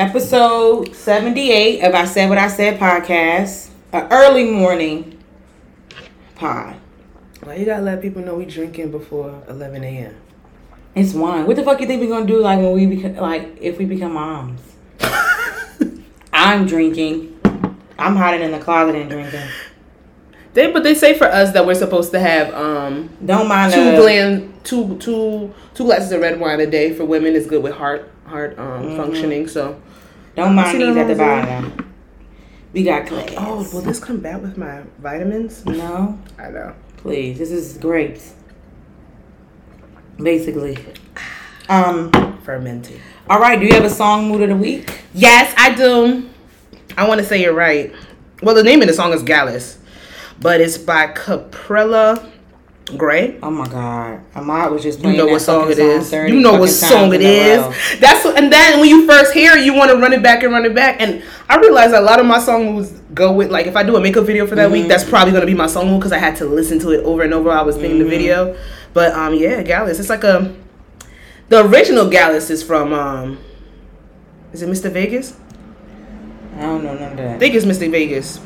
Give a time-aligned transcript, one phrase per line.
[0.00, 3.68] episode 78 of I Said What I Said podcast.
[3.92, 5.22] An early morning
[6.36, 6.76] pod.
[7.42, 10.16] Why you gotta let people know we drinking before 11 a.m.?
[10.94, 11.46] It's wine.
[11.46, 13.84] What the fuck you think we gonna do like when we become like if we
[13.84, 14.62] become moms?
[16.32, 17.38] I'm drinking.
[17.98, 19.42] I'm hiding in the closet and drinking.
[20.54, 23.84] They but they say for us that we're supposed to have um Don't mind two
[23.84, 27.62] the glan two two two glasses of red wine a day for women is good
[27.62, 28.96] with heart heart um Mm-hmm.
[28.96, 29.46] functioning.
[29.46, 29.78] So
[30.36, 31.94] don't mind these at the bottom.
[32.72, 33.34] We got class.
[33.36, 35.66] oh, will this come back with my vitamins?
[35.66, 36.74] no, I know.
[36.98, 37.38] please.
[37.38, 38.34] This is grapes.
[40.18, 40.78] Basically.
[41.68, 42.10] Um.
[42.42, 43.00] Fermented.
[43.28, 43.58] All right.
[43.58, 45.02] Do you have a song mood of the week?
[45.14, 46.28] Yes, I do.
[46.96, 47.92] I want to say it right.
[48.42, 49.78] Well, the name of the song is Gyalis,
[50.40, 52.30] but it's by Capella
[52.96, 53.38] Grey.
[53.42, 54.20] Oh my God.
[54.34, 56.10] Ahmad was just You know what song it is.
[56.10, 57.26] 30 You know what song it is.
[57.26, 57.94] it in a is.
[57.94, 57.98] row.
[58.00, 60.52] That's and then when you first hear it, you want to run it back and
[60.52, 61.00] run it back.
[61.00, 63.96] And I realize a lot of my song moves go with like if I do
[63.96, 64.72] a makeup video for that Mm-hmm.
[64.72, 67.22] week, that's probably gonna be my song because I had to listen to it over
[67.22, 67.48] and over.
[67.48, 68.04] while I was thinking Mm-hmm.
[68.10, 68.56] the video,
[68.92, 69.98] but um yeah, Gyalis.
[70.00, 70.54] It's like a
[71.48, 73.38] the original Gyalis is from um
[74.52, 74.90] is it Mr.
[74.90, 75.36] Vegas?
[76.56, 77.38] I don't know none of I that.
[77.40, 77.90] think it's Mr.
[77.90, 78.38] Vegas,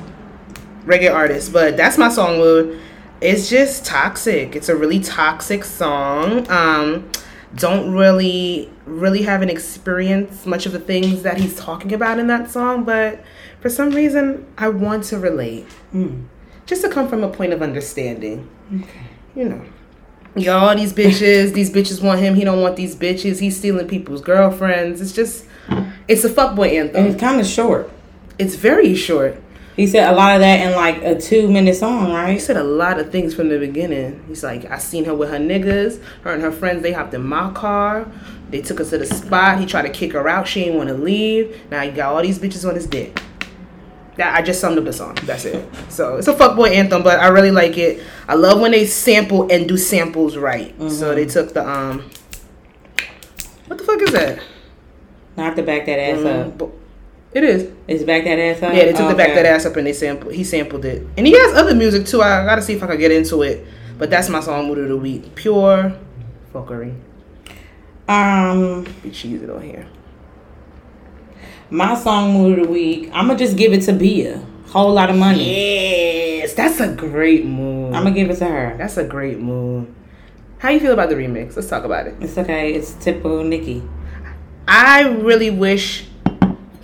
[0.86, 1.52] reggae artist.
[1.52, 2.80] But that's my song mood.
[3.20, 4.54] It's just toxic.
[4.56, 6.48] It's a really toxic song.
[6.50, 7.10] Um,
[7.54, 12.50] don't really, really haven't experienced much of the things that he's talking about in that
[12.50, 13.22] song, but
[13.60, 15.66] for some reason, I want to relate.
[15.94, 16.26] Mm.
[16.66, 18.48] Just to come from a point of understanding.
[19.34, 19.62] You know.
[20.36, 22.34] Y'all, these bitches, these bitches want him.
[22.34, 23.38] He don't want these bitches.
[23.38, 25.00] He's stealing people's girlfriends.
[25.00, 25.44] It's just,
[26.08, 27.06] it's a fuckboy And anthem.
[27.06, 27.88] it's kind of short.
[28.38, 29.40] It's very short.
[29.76, 32.32] He said a lot of that in like a two minute song, right?
[32.32, 34.24] He said a lot of things from the beginning.
[34.28, 36.00] He's like, I seen her with her niggas.
[36.22, 38.06] Her and her friends, they hopped in my car.
[38.50, 39.58] They took her to the spot.
[39.58, 40.46] He tried to kick her out.
[40.46, 41.60] She didn't want to leave.
[41.72, 43.20] Now he got all these bitches on his dick.
[44.16, 45.16] That I just summed up the song.
[45.24, 45.68] That's it.
[45.88, 48.00] So it's a fuckboy anthem, but I really like it.
[48.28, 50.72] I love when they sample and do samples right.
[50.88, 52.08] So they took the um.
[53.66, 54.38] What the fuck is that?
[55.36, 56.72] Not to back that ass Mm, up.
[57.34, 57.70] It is.
[57.88, 58.72] It's back that ass up.
[58.74, 59.42] Yeah, they took the back Okay.
[59.42, 60.32] that ass up and they sampled.
[60.34, 62.22] He sampled it, and he has other music too.
[62.22, 63.66] I gotta see if I can get into it,
[63.98, 65.34] but that's my song mood of the week.
[65.34, 65.92] Pure
[66.52, 66.94] fuckery.
[68.08, 69.86] Um, Be cheesy on here.
[71.70, 73.10] my song mood of the week.
[73.12, 74.40] I'm gonna just give it to Bia.
[74.68, 76.38] Whole lot of money.
[76.38, 77.94] Yes, that's a great move.
[77.94, 78.74] I'm gonna give it to her.
[78.78, 79.88] That's a great move.
[80.58, 81.56] How you feel about the remix?
[81.56, 82.14] Let's talk about it.
[82.20, 82.72] It's okay.
[82.74, 83.82] It's typical Nicki.
[84.68, 86.06] I really wish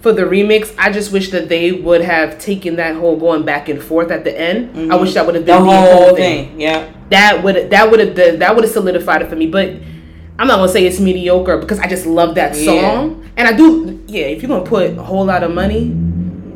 [0.01, 0.75] for the remix.
[0.79, 4.25] I just wish that they would have taken that whole going back and forth at
[4.25, 4.71] the end.
[4.71, 5.03] I mm-hmm.
[5.03, 6.61] wish that would have been The been whole thing.
[6.61, 6.93] Yeah.
[7.11, 9.47] that would that would have that would have solidified it for me.
[9.47, 9.77] But
[10.39, 14.03] I'm not gonna say it's mediocre because I just love that song, and I do.
[14.07, 15.91] Yeah, if you're gonna put a whole lot of money,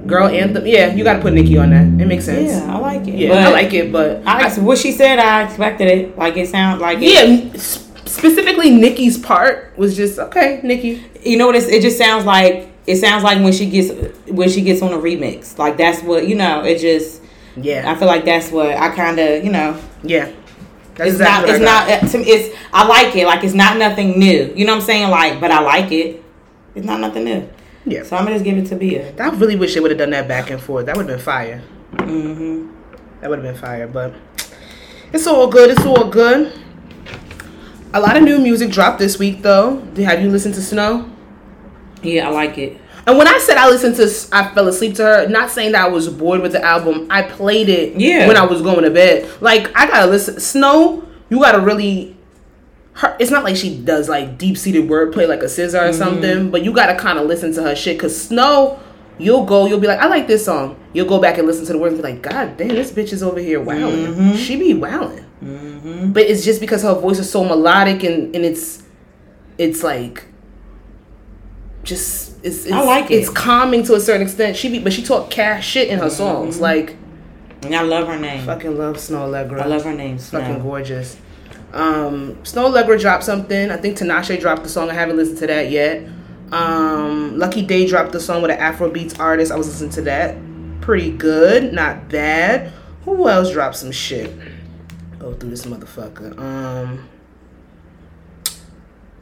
[0.06, 1.82] girl anthem, yeah, you gotta put Nicki on that.
[2.02, 2.50] It makes sense.
[2.50, 3.14] Yeah, I like it.
[3.14, 6.16] Yeah, I like it, but I, what she said, I expected it.
[6.16, 7.12] Like it sounds like it.
[7.12, 7.58] yeah,
[8.06, 10.60] specifically Nicki's part was just okay.
[10.62, 11.56] Nicki, You know what?
[11.56, 13.90] It's, it just sounds like it sounds like when she gets
[14.28, 15.58] when she gets on a remix.
[15.58, 16.62] Like that's what you know.
[16.64, 17.22] It just
[17.56, 19.80] yeah, I feel like that's what I kind of you know.
[20.02, 20.30] yeah.
[20.96, 21.88] That's It's exactly not.
[21.88, 22.20] It's not.
[22.26, 22.56] It's.
[22.72, 23.26] I like it.
[23.26, 24.52] Like it's not nothing new.
[24.54, 25.10] You know what I'm saying?
[25.10, 26.22] Like, but I like it.
[26.76, 27.48] It's not nothing new.
[27.86, 29.12] Yeah, So I'm gonna just give it to Bia.
[29.20, 30.86] I really wish they would have done that back and forth.
[30.86, 31.58] That would have been fire.
[31.98, 32.68] hmm
[33.20, 34.14] That would have been fire, but
[35.12, 35.70] it's all good.
[35.70, 36.52] It's all good.
[37.92, 39.80] A lot of new music dropped this week, though.
[39.94, 41.10] Did- Have you listened to Snoh?
[42.04, 42.80] Yeah, I like it.
[43.06, 45.28] And when I said I listened to, I fell asleep to her.
[45.28, 47.06] Not saying that I was bored with the album.
[47.10, 48.26] I played it Yeah.
[48.26, 49.28] when I was going to bed.
[49.40, 50.36] Like I gotta listen.
[50.36, 52.16] Snoh, you gotta really.
[52.94, 55.98] Her, it's not like she does like deep seated wordplay like a scissor or mm-hmm.
[55.98, 57.98] something, but you gotta kind of listen to her shit.
[57.98, 58.78] Cause Snoh,
[59.18, 60.80] you'll go, you'll be like, I like this song.
[60.92, 63.12] You'll go back and listen to the words and be like, God damn, this bitch
[63.12, 64.06] is over here wowing.
[64.06, 64.36] Mm-hmm.
[64.36, 65.24] She be wowing.
[65.42, 66.12] Mm-hmm.
[66.12, 68.82] But it's just because her voice is so melodic and, and it's
[69.58, 70.24] it's like
[71.84, 73.14] just it's, it's I like it.
[73.14, 74.56] it's calming to a certain extent.
[74.56, 76.60] She be but she talk cash shit in her songs.
[76.60, 76.96] Like
[77.62, 78.44] And I love her name.
[78.44, 79.60] fucking love Snoh Aalegra.
[79.60, 80.18] I love her name.
[80.18, 81.16] fucking gorgeous.
[81.72, 83.70] Um Snoh Aalegra dropped something.
[83.70, 84.90] I think Tinashe dropped the song.
[84.90, 86.02] I haven't listened to that yet.
[86.52, 89.52] Um Lucky Daye dropped the song with an Afro beats artist.
[89.52, 90.36] I was listening to that.
[90.80, 92.72] Pretty good, not bad.
[93.04, 94.30] Who else dropped some shit?
[95.18, 96.38] Go through this motherfucker.
[96.38, 97.08] Um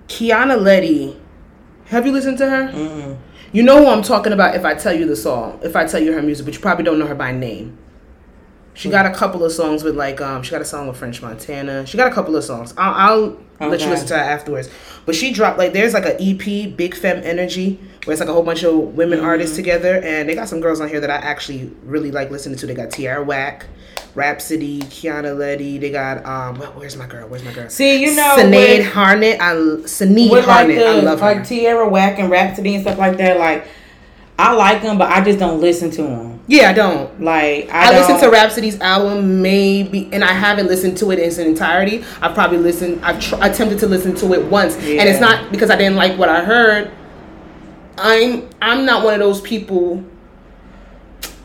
[0.09, 1.17] Kiana Ledé.
[1.87, 2.69] Have you listened to her?
[2.69, 3.19] Mm-mm.
[3.53, 6.01] You know who I'm talking about if I tell you the song, if I tell
[6.03, 7.77] you her music, but you probably don't know her by name.
[8.75, 11.21] She got a couple of songs with like um she got a song with French
[11.21, 11.85] Montana.
[11.85, 12.73] She got a couple of songs.
[12.79, 14.71] I'll, I'll let you listen to that afterwards.
[15.05, 18.33] But she dropped like there's like an EP, Big Femme Energy, where it's like a
[18.33, 19.27] whole bunch of women Mm-hmm.
[19.27, 22.57] artists together, and they got some girls on here that I actually really like listening
[22.59, 22.67] to.
[22.67, 23.67] They got Tierra Whack,
[24.15, 25.81] Rapsody, Kiana Ledé.
[25.81, 27.29] They got um where's my girl?
[27.29, 27.71] Where's my girl?
[27.71, 29.41] See, you know, Sinead Harnett.
[29.41, 30.77] I Sinead with like Harnett.
[30.77, 31.35] the I love her.
[31.35, 33.39] like Tierra Whack and Rapsody and stuff like that.
[33.39, 33.67] Like,
[34.39, 36.41] I like them, but I just don't listen to them.
[36.47, 37.23] yeah, I don't.
[37.23, 41.27] Like, I, I, listened to Rapsody's album maybe, and I haven't listened to it in
[41.27, 42.05] its entirety.
[42.21, 43.05] I've probably listened.
[43.05, 46.19] I've tr- attempted to listen to it once, and it's not because I didn't like
[46.19, 46.91] what I heard.
[47.99, 50.05] I'm I'm not one of those people.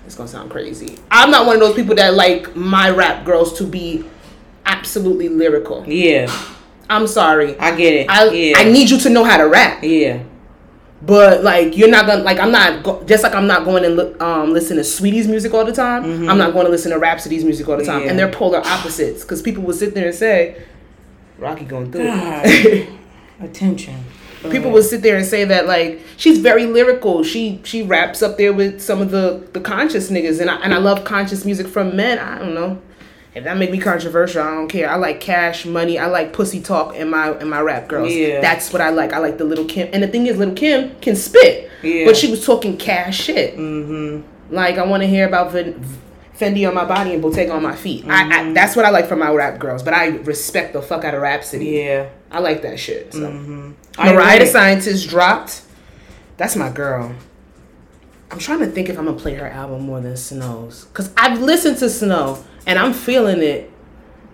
[0.08, 0.98] It's gonna sound crazy.
[1.12, 4.04] I'm not one of those people that like my rap girls to be
[4.66, 5.84] absolutely lyrical.
[5.88, 6.32] Yeah,
[6.90, 7.60] I'm sorry.
[7.60, 8.10] I get it.
[8.10, 9.84] I yeah, I need you to know how to rap.
[9.84, 10.24] Yeah,
[11.02, 13.90] But like you're not gonna like I'm not go- just like I'm not going to
[13.90, 16.30] li- um listen to Saweetie's music all the time.
[16.30, 18.10] I'm not going to listen to Rapsody's music all the time, Yeah.
[18.10, 20.62] and they're polar opposites because people will sit there and say,
[21.38, 22.44] "Rocky going through." God.
[22.46, 22.90] it."
[23.42, 24.04] attention.
[24.44, 27.24] People will sit there and say that like she's very lyrical.
[27.24, 30.74] She she raps up there with some of the the conscious niggas, and I and
[30.74, 32.20] I love conscious music from men.
[32.20, 32.82] I don't know.
[33.38, 34.90] If that make me controversial, I don't care.
[34.90, 36.00] I like cash money.
[36.00, 38.12] I like pussy talk in my in my rap girls.
[38.12, 38.42] Yeah.
[38.42, 39.14] That's what I like.
[39.14, 39.90] I like the little Kim.
[39.94, 41.70] And the thing is, little Kim can spit.
[41.84, 42.06] Yeah.
[42.06, 43.56] But she was talking cash shit.
[43.56, 44.54] Mm-hmm.
[44.54, 45.84] Like I want to hear about Ven-
[46.36, 48.06] Fendi on my body and Bottega on my feet.
[48.06, 48.32] Mm-hmm.
[48.32, 49.84] I, that's what I like from my rap girls.
[49.84, 51.66] But I respect the fuck out of Rapsody.
[51.66, 52.10] Yeah.
[52.32, 53.14] I like that shit.
[53.14, 53.20] So.
[53.22, 53.72] Mm-hmm.
[54.04, 54.46] Mariah the.
[54.48, 55.62] Scientist dropped.
[56.38, 57.14] That's my girl.
[58.30, 60.86] I'm trying to think if I'm gonna play her album more than Snoh's.
[60.94, 63.72] Cause I've listened to Snoh and I'm feeling it.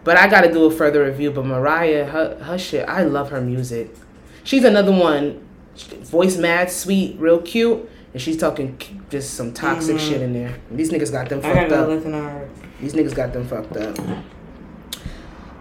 [0.03, 1.31] But I gotta do a further review.
[1.31, 3.95] But Mariah, her her shit, I love her music.
[4.43, 5.47] She's another one.
[6.01, 7.89] Voice mad, sweet, real cute.
[8.13, 8.77] And she's talking
[9.09, 10.55] just some toxic shit in there.
[10.69, 11.57] These niggas got them Mm-hmm.
[11.57, 11.87] Fucked up.
[11.87, 12.49] listen to her.
[12.81, 13.97] These niggas got them fucked up.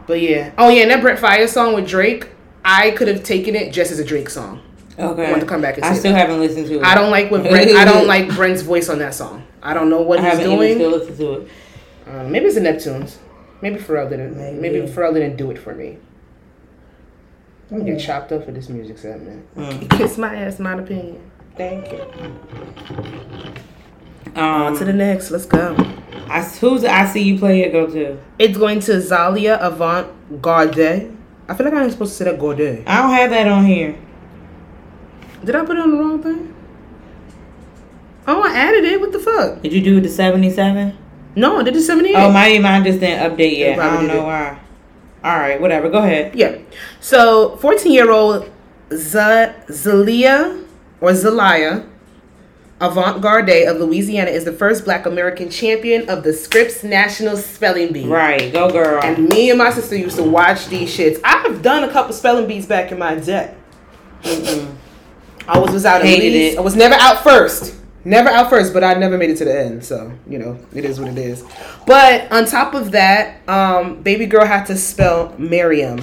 [0.06, 0.52] But yeah.
[0.58, 2.28] Oh yeah, and that Brent Faiyaz song with Drake,
[2.64, 4.62] I could have taken it just as a Drake song.
[4.99, 5.26] Okay.
[5.26, 6.19] I want to come back and I still that.
[6.19, 6.84] haven't listened to it.
[6.84, 7.70] I don't like what Brent.
[7.76, 9.44] I don't like Brent's voice on that song.
[9.62, 10.75] I don't know what I he's haven't even doing.
[10.76, 11.49] still listened to it.
[12.06, 13.16] Uh, maybe it's the Neptunes.
[13.62, 14.37] Maybe Pharrell didn't.
[14.37, 14.93] Maybe, Maybe.
[14.93, 15.99] Pharrell didn't do it for me.
[17.70, 19.46] I'm gonna get chopped up for this music set, man.
[19.56, 19.90] Mm.
[19.96, 21.31] Kiss my ass, my opinion.
[21.56, 23.55] Thank you.
[24.34, 25.30] Um, On to the next.
[25.30, 25.74] Let's go.
[26.28, 28.19] I, who's I see you play it go to?
[28.38, 30.78] It's going to Zaila Avant Garde.
[31.48, 32.84] I feel like I'm supposed to say that Garde.
[32.86, 33.96] I don't have that on here.
[35.44, 36.54] Did I put it on the wrong thing?
[38.26, 39.00] Oh, I added it.
[39.00, 39.60] What the fuck?
[39.62, 40.96] Did you do the seventy seven?
[41.34, 42.14] No, I did the 78.
[42.14, 43.78] Oh, my mine just didn't update yet.
[43.78, 44.22] I don't know did.
[44.22, 44.58] why.
[45.24, 45.88] All right, whatever.
[45.88, 46.34] Go ahead.
[46.34, 46.58] Yeah.
[47.00, 48.50] So, 14 year old
[48.92, 50.62] Z- Zelia
[51.00, 51.86] or Zelaya
[52.82, 57.93] Avant Garde of Louisiana is the first black American champion of the Scripps National Spelling
[57.93, 58.08] Bee.
[58.08, 59.00] Right, go girl.
[59.05, 61.20] And me and my sister used to watch these shits.
[61.23, 63.55] I've done a couple spelling bees back in my day.
[64.25, 64.75] Mm-mm.
[65.46, 66.58] I was, was out at Hated it.
[66.58, 67.76] I was never out first.
[68.05, 69.84] Never out first, but I never made it to the end.
[69.84, 71.44] So, you know, it is what it is.
[71.87, 76.00] But on top of that, um, baby girl had to spell Miriam.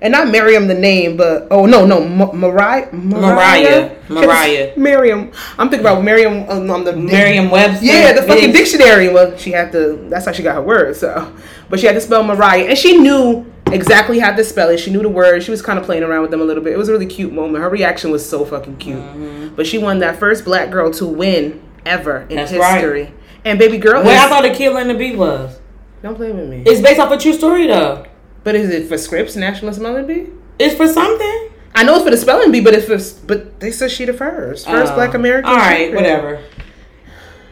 [0.00, 3.96] And not Miriam the name, but oh no no Ma- Mariah Mariah.
[4.08, 4.72] Mariah.
[4.76, 5.32] Miriam.
[5.58, 7.84] I'm thinking about Miriam um, on the Merriam Webster.
[7.84, 9.08] yeah, the fucking dictionary.
[9.08, 10.06] Well, she had to.
[10.08, 10.94] That's how she got her word.
[10.96, 11.34] So,
[11.68, 14.78] but she had to spell Mariah, and she knew exactly how to spell it.
[14.78, 15.42] She knew the word.
[15.42, 16.72] She was kind of playing around with them a little bit.
[16.74, 17.62] It was a really cute moment.
[17.62, 18.98] Her reaction was so fucking cute.
[18.98, 19.56] Mm-hmm.
[19.56, 22.74] But she won that first black girl to win ever in That's right.
[22.80, 23.12] history.
[23.44, 25.58] And baby girl, Wait, is, I thought the killer and the bee was.
[26.02, 26.62] don't play with me.
[26.66, 28.06] It's based off a true story though.
[28.44, 30.26] But is it for Scripps National Spelling Bee?
[30.58, 31.50] It's for something.
[31.74, 34.12] I know it's for the spelling bee, but it's for but they said she the
[34.12, 34.96] first first Oh.
[34.96, 35.50] black American.
[35.50, 36.40] All right, whatever.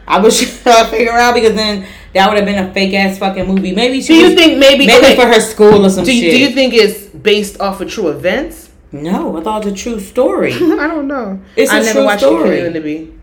[0.07, 3.17] I was trying to figure out because then that would have been a fake ass
[3.17, 3.73] fucking movie.
[3.73, 6.13] Maybe she Do you was- think maybe maybe okay, for her school or some do,
[6.13, 6.31] you, shit?
[6.31, 8.69] do you think it's based off of true events?
[8.91, 10.53] no, I thought it was a true story.
[10.55, 11.39] I don't know.
[11.55, 12.49] It's I a never true watched story.
[12.49, 13.13] Kiki and the Bee.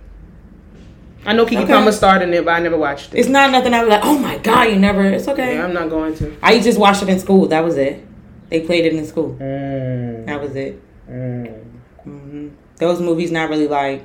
[1.26, 1.72] I know Keke Okay.
[1.72, 3.18] Palmer starred in it, but I never watched it.
[3.18, 5.02] it's not nothing I was like, oh my god, you never.
[5.04, 5.56] It's okay.
[5.56, 6.36] yeah, I'm not going to.
[6.42, 7.46] I just watched it in school.
[7.48, 8.04] That was it.
[8.50, 9.36] They played it in school.
[9.40, 10.80] Mm, That was it.
[11.08, 11.62] mm.
[12.02, 14.02] hmm Those movies not really like.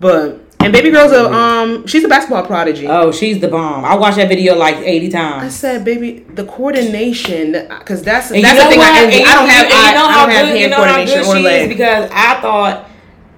[0.00, 2.86] But and baby girl's a um she's a basketball prodigy.
[2.88, 3.84] Oh, she's the bomb.
[3.84, 5.44] I watched that video like eighty times.
[5.44, 8.80] I said, baby, the coordination, because that's And that's you the thing.
[8.80, 9.24] I.
[9.26, 11.48] I don't have you I, know I don't have good- hand you know coordination or
[11.50, 12.88] is because I thought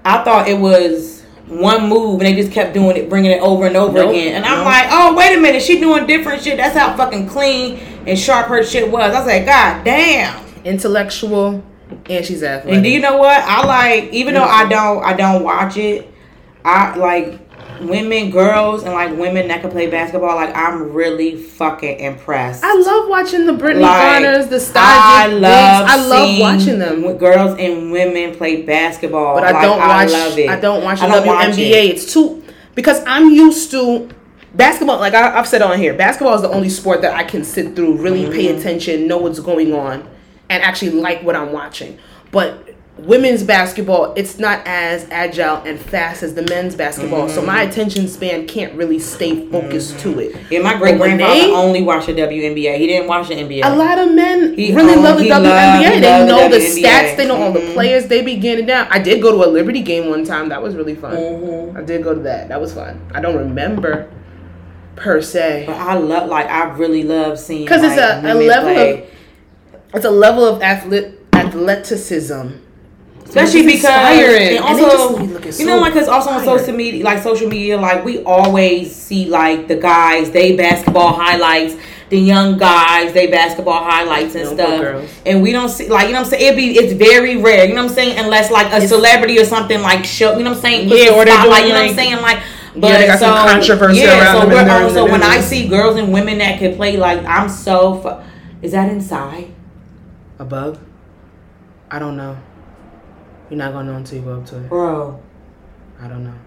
[0.05, 1.20] I thought it was
[1.51, 4.37] one move and they just kept doing it, bringing it over and over Nope, again.
[4.37, 4.67] And I'm nope.
[4.67, 6.57] like, oh wait a minute, she doing different shit.
[6.57, 7.77] That's how fucking clean
[8.07, 9.13] and sharp her shit was.
[9.15, 10.47] I was like, god damn.
[10.65, 11.63] Intellectual,
[12.09, 12.75] and she's athletic.
[12.75, 13.43] And do you know what?
[13.43, 16.13] I like even though I don't I don't watch it,
[16.65, 17.50] I like
[17.83, 22.63] women, girls, and like women that can play basketball, like I'm really fucking impressed.
[22.65, 27.03] I love watching the Brittany Like, the Star I love, I love watching them.
[27.03, 30.11] w- Girls and women play basketball, But I Like, don't watch.
[30.13, 30.49] love it.
[30.51, 31.61] I don't watch I don't watch it.
[31.61, 32.43] It's too
[32.75, 34.09] because I'm used to
[34.55, 34.99] basketball.
[34.99, 37.77] Like I, I've said on here, basketball is the only sport that I can sit
[37.77, 38.59] through, really pay Mm-hmm.
[38.59, 40.09] attention, know what's going on,
[40.49, 41.99] and actually like what I'm watching.
[42.33, 42.70] But
[43.05, 47.71] women's basketball, it's not as agile and fast as the men's basketball, so my Mm-hmm.
[47.71, 50.37] attention span can't really stay focused to it.
[50.51, 52.77] Yeah, my great grandfather only watched the WNBA.
[52.79, 53.63] He didn't watch the NBA.
[53.65, 55.43] A lot of men He really owned- love the he WNBA.
[55.45, 56.83] loved- they the know the, WNBA.
[56.85, 57.17] stats.
[57.17, 57.73] They know all the Mhm.
[57.75, 58.07] players.
[58.07, 58.87] They be getting it down.
[58.91, 60.49] I did go to a Liberty game one time.
[60.49, 61.17] That was really fun.
[61.17, 61.77] Mhm.
[61.79, 62.49] I did go to that.
[62.49, 63.01] That was fun.
[63.15, 64.07] I don't remember
[64.97, 65.65] per se.
[65.67, 68.91] But I love, like, I really love seeing 'Cause it's like, a- a level play.
[68.93, 69.01] of-
[69.95, 72.49] It's a level of athlete athleticism.
[73.31, 74.57] Especially because inspiring.
[74.59, 77.05] and And they also just be looking you know like because also on social media
[77.05, 81.75] like social media like we always see like the guys they basketball highlights
[82.11, 85.11] the young guys they basketball highlights and stuff girls.
[85.25, 87.65] and we don't see like you know what I'm saying it'd be it's very rare
[87.67, 90.51] you know what I'm saying unless like a celebrity or something like show you know
[90.51, 92.39] what I'm saying Yeah, or they're spotlight, doing, you know what I'm saying like
[92.75, 95.41] Yeah, they got some controversy around so them we're and they're in also when I
[95.41, 98.27] see girls and women that can play like I'm so fu-
[98.67, 99.53] is that inside
[100.41, 100.79] A bug?
[101.93, 102.37] I don't know.
[103.51, 104.69] You're not gonna know until you go up to it.
[104.69, 105.21] bro
[106.01, 106.39] I don't know.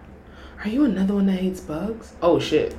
[0.63, 2.13] Are you another one that hates bugs?
[2.21, 2.75] Oh shit.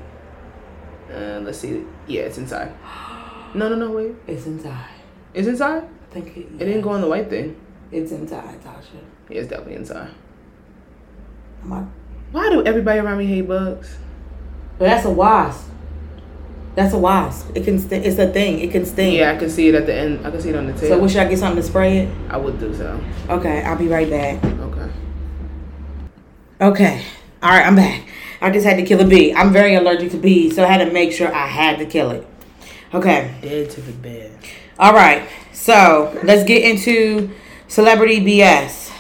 [1.12, 1.84] Uh, let's see.
[2.08, 2.72] Yeah, it's inside.
[3.54, 3.92] No, no, no.
[3.92, 4.88] Wait, it's inside
[5.34, 5.82] it's inside.
[5.84, 7.60] I think it, It didn't go on the white thing.
[7.92, 8.98] It's inside, Tasha.
[9.28, 10.10] Yeah, it's definitely inside.
[11.62, 11.84] Am I-
[12.32, 13.96] Why do everybody around me hate bugs?
[14.78, 15.68] But that's a wasp.
[16.74, 17.50] That's a wasp.
[17.54, 17.78] It can.
[17.78, 18.58] St- it's a thing.
[18.58, 19.14] It can sting.
[19.14, 20.26] Yeah, I can see it at the end.
[20.26, 20.80] I can see it on the tail.
[20.80, 21.00] So, tail.
[21.00, 22.08] what should I get something to spray it?
[22.28, 23.00] I would do so.
[23.28, 24.44] Okay, I'll be right back.
[24.44, 24.90] Okay.
[26.60, 27.04] Okay.
[27.42, 28.02] All right, I'm back.
[28.40, 29.32] I just had to kill a bee.
[29.34, 32.10] I'm very allergic to bees, so I had to make sure I had to kill
[32.10, 32.26] it.
[32.92, 33.34] Okay.
[33.40, 34.36] Dead to the bed.
[34.78, 35.28] All right.
[35.52, 37.30] So let's get into
[37.68, 38.90] celebrity BS.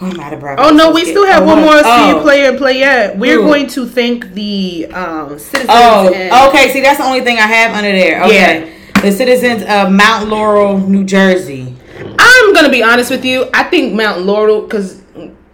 [0.00, 0.58] Oh, I'm out of breath.
[0.60, 2.14] Oh no, we still have Oh, one more Oh.
[2.16, 3.16] CU player and play yet.
[3.18, 3.42] We're Who?
[3.44, 5.70] going to thank the um, citizens.
[5.72, 6.70] Oh, and- okay.
[6.72, 8.22] See, that's the only thing I have under there.
[8.24, 8.72] Okay.
[9.02, 11.74] The citizens of Mount Laurel, New Jersey.
[12.18, 13.48] I'm gonna be honest with you.
[13.54, 15.02] I think Mount Laurel, because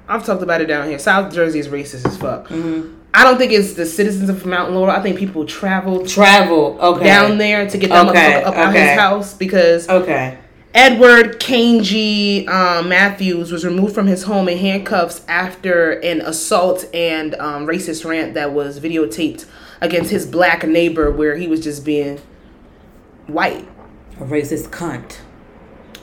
[0.09, 0.99] I've talked about it down here.
[0.99, 2.49] South Jersey is racist as fuck.
[2.49, 2.99] Mm-hmm.
[3.15, 4.95] I don't think it's the citizens of Mount Laurel.
[4.95, 6.79] I think people travel Travel.
[6.81, 7.05] Okay.
[7.05, 8.89] down there to get that Okay, motherfucker up out okay.
[8.91, 10.39] his house because Okay.
[10.75, 17.35] Edward Kanji um, Matthews was removed from his home in handcuffs after an assault and
[17.35, 19.45] um, racist rant that was videotaped
[19.83, 22.21] against his black neighbor, where he was just being
[23.27, 23.69] white.
[24.19, 25.19] A racist cunt.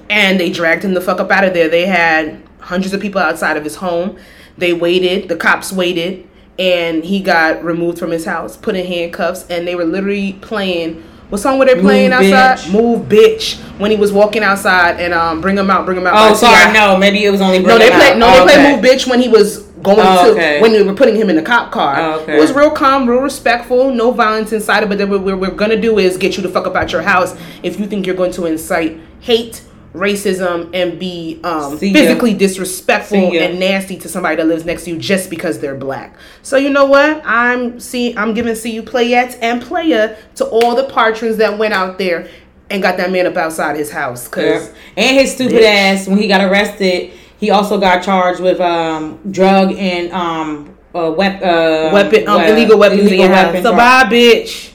[0.09, 1.69] and they dragged him the fuck up out of there.
[1.69, 4.17] They had hundreds of people outside of his home.
[4.57, 6.27] They waited, the cops waited,
[6.59, 11.03] and he got removed from his house, put in handcuffs, and they were literally playing.
[11.29, 12.57] What song were they playing Move, outside?
[12.57, 12.73] Bitch.
[12.73, 13.59] Move, bitch!
[13.79, 16.13] When he was walking outside, and um, bring him out, bring him out.
[16.15, 16.73] Oh, sorry.
[16.73, 17.59] No, maybe it was only.
[17.59, 18.17] No, they played.
[18.17, 18.75] No, Oh, they played okay.
[18.75, 20.59] "Move, Bitch" when he was going Oh, to okay.
[20.61, 21.95] when they were putting him in the cop car.
[21.99, 22.35] Oh, okay.
[22.35, 24.65] It was real calm, real respectful, no violence it.
[24.89, 27.37] But what we're, we're gonna do is get you to fuck up out your house
[27.63, 29.61] if you think you're going to incite hate,
[29.93, 34.97] racism, and be um, physically disrespectful and nasty to somebody that lives next to you
[34.97, 36.15] just because they're black.
[36.43, 37.21] So you know what?
[37.25, 41.97] I'm see I'm giving CU playettes and playa to all the patrons that went out
[41.97, 42.29] there
[42.69, 44.67] and got that man up outside his house because.
[44.69, 44.75] Yeah.
[44.97, 45.63] And his stupid Bitch.
[45.65, 51.11] ass when he got arrested, he also got charged with um drug and um uh,
[51.11, 53.45] wep- uh weapon, um, illegal weapons in illegal house.
[53.47, 54.03] weapons, So right.
[54.03, 54.73] bye, bitch.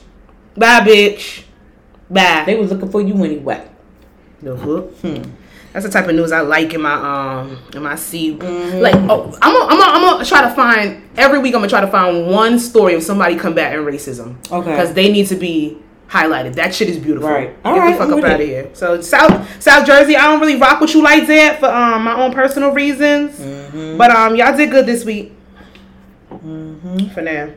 [0.56, 1.44] Bye, bitch.
[2.10, 2.42] Bye.
[2.46, 3.68] They was looking for you anyway.
[4.44, 4.96] The hook.
[4.98, 5.22] Hmm.
[5.72, 8.36] That's the type of news I like in my um in my C.
[8.36, 8.78] Mm-hmm.
[8.78, 11.52] Like, oh, I'm gonna I'm gonna I'm gonna try to find every week.
[11.52, 14.36] I'm gonna try to find one story of somebody combating racism.
[14.52, 14.70] Okay.
[14.70, 15.76] Because they need to be
[16.08, 16.54] highlighted.
[16.54, 17.28] That shit is beautiful.
[17.28, 17.48] Right.
[17.48, 18.70] Get All the right, fuck I'm up out of here.
[18.74, 22.22] So South South Jersey, I don't really rock with you like that for um my
[22.22, 23.40] own personal reasons.
[23.40, 23.98] Mm-hmm.
[23.98, 25.32] But um y'all did good this week.
[26.30, 27.08] Mm-hmm.
[27.08, 27.50] For now.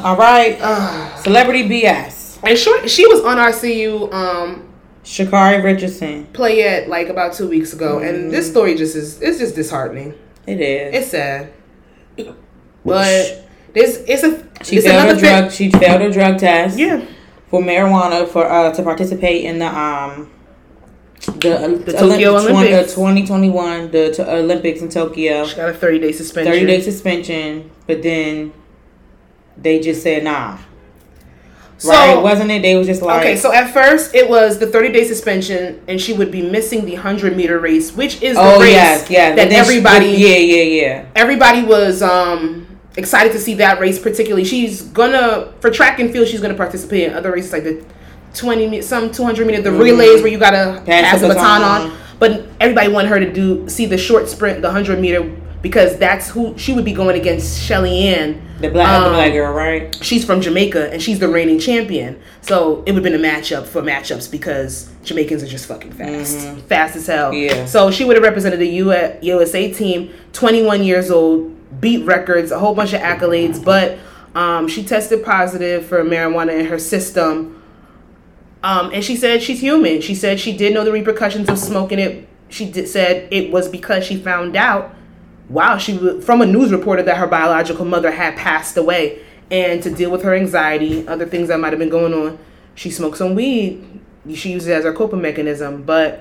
[0.00, 0.58] All right.
[0.60, 2.40] Uh, Celebrity BS.
[2.42, 4.69] And sure, she was on RCU um
[5.04, 6.26] Sha'Carri Richardson.
[6.32, 10.14] play it like about two weeks ago, and this story just is it's just disheartening.
[10.46, 10.94] It is.
[10.94, 11.52] It's sad,
[12.84, 15.52] but this it's a she it's failed another a thing- drug.
[15.52, 16.78] She failed a drug test.
[16.78, 17.04] Yeah,
[17.48, 20.30] For marijuana for uh to participate in the um
[21.40, 22.94] the, uh, The Tokyo Olymp- Olympics.
[22.94, 25.44] twenty twenty one the to- Olympics in Tokyo.
[25.46, 26.52] she got a thirty day suspension.
[26.52, 28.52] Thirty day suspension, but then
[29.56, 30.58] they just said nah.
[31.80, 32.22] So right?
[32.22, 32.60] Wasn't it?
[32.60, 35.98] They was just like okay, so at first it was the thirty day suspension, and
[35.98, 39.34] she would be missing the hundred meter race, which is the oh race yes, yeah.
[39.34, 41.06] that then she- everybody yeah, yeah, yeah.
[41.16, 42.66] everybody was um
[42.98, 44.44] excited to see that race particularly.
[44.44, 46.28] She's gonna for track and field.
[46.28, 47.82] She's gonna participate in other races like the
[48.34, 51.96] twenty some two hundred meter, the relays where you gotta pass, the baton, on.
[52.18, 56.28] But everybody wanted her to do see the short sprint, the hundred meter, because that's
[56.30, 58.40] who she would be going against Shelly Ann.
[58.60, 59.96] The black, the Um, black girl, right?
[60.02, 62.18] She's from Jamaica and she's the reigning champion.
[62.42, 66.38] So it would have been a matchup for matchups because Jamaicans are just fucking fast.
[66.68, 67.32] Fast as hell.
[67.32, 67.66] Yeah.
[67.66, 72.58] So she would have represented the U- USA team, 21 years old, beat records, a
[72.58, 73.98] whole bunch of accolades, but
[74.34, 77.62] um, she tested positive for marijuana in her system.
[78.62, 80.00] Um, and she said she's human.
[80.02, 82.28] She said she did know the repercussions of smoking it.
[82.50, 84.94] She did, said it was because she found out
[85.50, 89.18] wow, she from a news reporter that her biological mother had passed away,
[89.50, 92.38] and to deal with her anxiety, other things that might have been going on,
[92.74, 93.84] she smoked some weed.
[94.34, 96.20] She used it as her coping mechanism, but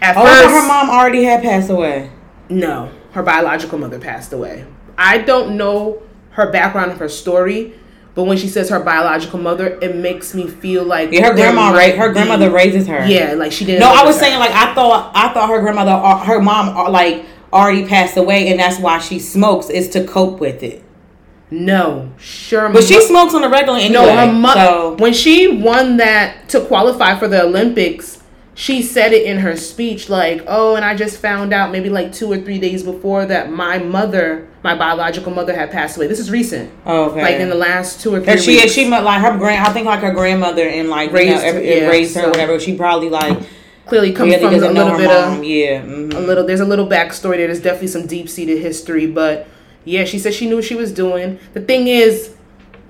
[0.00, 2.10] at Oh, first, her mom already had passed away.
[2.48, 4.64] no, her biological mother passed away.
[4.96, 7.72] I don't know her background of her story,
[8.14, 11.72] but when she says her biological mother, it makes me feel like Yeah, her grandma,
[11.72, 11.96] right?
[11.96, 13.04] Her grandmother raises her.
[13.06, 13.80] Yeah, like she didn't.
[13.80, 14.20] No, I was her.
[14.24, 18.16] saying like I thought I thought her grandmother, uh, her mom, uh, like already passed
[18.16, 20.82] away, and that's why she smokes is to cope with it.
[21.50, 23.92] no, sure, But she smokes on a regular anyway.
[24.06, 24.60] No, her mother.
[24.60, 28.22] So When she won that to qualify for the Olympics,
[28.56, 32.12] she said it in her speech, like, "Oh, and I just found out maybe like
[32.12, 36.06] two or three days before that my mother, my biological mother, had passed away.
[36.06, 38.72] This is recent, okay, like in the last two or three Cause she weeks.
[38.72, 39.66] she like her grand.
[39.66, 42.22] I think like her grandmother and like Raised you know, her, every, yeah, raised her
[42.22, 42.58] so- whatever.
[42.60, 43.38] She probably like
[43.86, 45.38] clearly comes really from a little bit mom.
[45.38, 46.14] of yeah, mhm.
[46.14, 46.44] a little.
[46.46, 47.46] There's a little backstory there.
[47.46, 49.46] There's definitely some deep seated history, but
[49.84, 51.38] yeah, she said she knew what she was doing.
[51.52, 52.34] The thing is,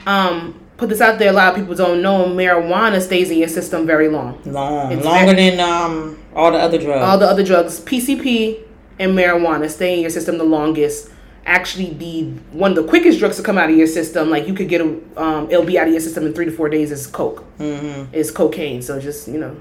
[0.07, 1.31] um, put this out there.
[1.31, 4.41] A lot of people don't know marijuana stays in your system very long.
[4.45, 7.03] long, It's longer than um all the other drugs.
[7.03, 8.61] all the other drugs, PCP
[8.99, 11.11] and marijuana, stay in your system the longest.
[11.47, 14.31] Actually, be one of the quickest drugs to come out of your system.
[14.31, 16.51] Like you could get a, um, it'll be out of your system in three to
[16.51, 16.91] four days.
[16.91, 18.15] Is coke, mm-hmm.
[18.15, 18.81] is cocaine.
[18.81, 19.55] So just you know,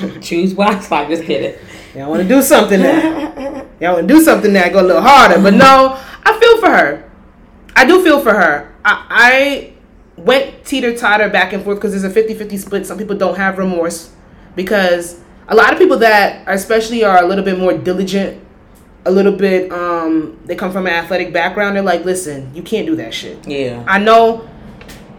[0.20, 0.88] Choose wisely.
[0.96, 1.58] Like just kidding.
[1.94, 3.66] y'all want to do something now.
[3.80, 4.68] y'all want to do something now.
[4.68, 5.40] Go a little harder.
[5.42, 7.10] But no, I feel for her.
[7.76, 8.74] I do feel for her.
[8.84, 9.72] I, I
[10.20, 12.86] went teeter totter back and forth because there's a 50-50 split.
[12.86, 14.12] Some people don't have remorse
[14.54, 18.44] because a lot of people that are especially are a little bit more diligent
[19.06, 22.86] a little bit um they come from an athletic background they're like listen you can't
[22.86, 23.82] do that shit Yeah.
[23.88, 24.46] i know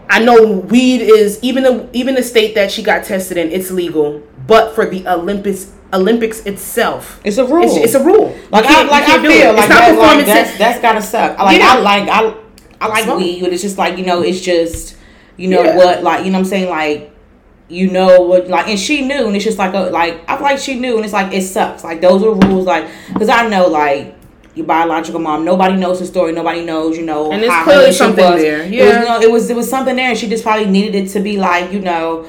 [0.08, 3.72] i know weed is even the even the state that she got tested in it's
[3.72, 7.64] legal but for the olympics olympics itself It's a rule.
[7.64, 9.54] it's, it's a rule Like I like you I feel it.
[9.54, 11.38] like, it's not that, like that's, that's gotta suck.
[11.38, 11.74] Like Yeah.
[11.74, 12.34] I like I
[12.80, 13.18] I like Smoke.
[13.18, 14.96] weed, but it's just like you know it's just
[15.36, 15.76] you know Yeah.
[15.76, 17.10] what like you know what I'm saying like
[17.68, 20.44] you know what like and she knew and it's just like a, like I feel
[20.44, 23.46] like she knew and it's like it sucks like those are rules like because I
[23.48, 24.14] know like
[24.54, 27.92] your biological mom nobody knows the story nobody knows you know And there's how clearly
[27.92, 28.62] something there.
[28.62, 29.00] it was, Yeah.
[29.00, 31.20] you know, it was it was something there and she just probably needed it to
[31.20, 32.26] be like you know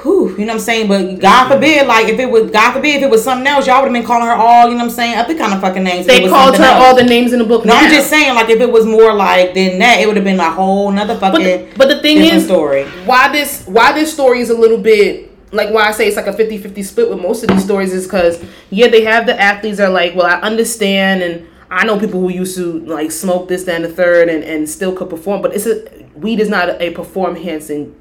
[0.00, 0.88] whew, you know what I'm saying?
[0.88, 1.52] But God mm-hmm.
[1.52, 3.92] forbid, like if it was God forbid if it was something else, y'all would have
[3.92, 6.06] been calling her all, you know what I'm saying, other kind of fucking names.
[6.06, 6.84] they called her else.
[6.84, 9.12] all the names in the book No, I'm just saying, like if it was more
[9.12, 12.00] like than that, it would have been a whole nother but fucking the, but the
[12.00, 12.84] thing is story.
[13.04, 16.26] why this why this story is a little bit like why I say it's like
[16.26, 19.78] a 50-50 split with most of these stories is because yeah they have the athletes
[19.78, 23.48] that are like well I understand and I know people who used to like smoke
[23.48, 26.48] this that, and the third and, and still could perform but it's a weed is
[26.48, 27.94] not a, perform enhancing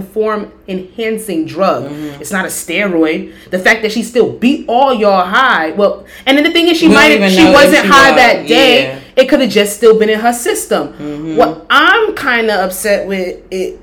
[0.00, 2.20] perform enhancing drug Mm-hmm.
[2.20, 6.36] it's not a steroid the fact that she still beat all y'all high well and
[6.36, 8.82] then the thing is she We might have she wasn't she high was, that day
[8.82, 9.00] yeah.
[9.22, 11.36] it could have just still been in her system Mm-hmm.
[11.36, 13.80] what I'm kind of upset with it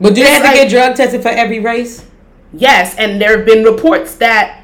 [0.00, 2.04] But do they have to like- get drug tested for every race?
[2.52, 4.62] Yes, and there have been reports that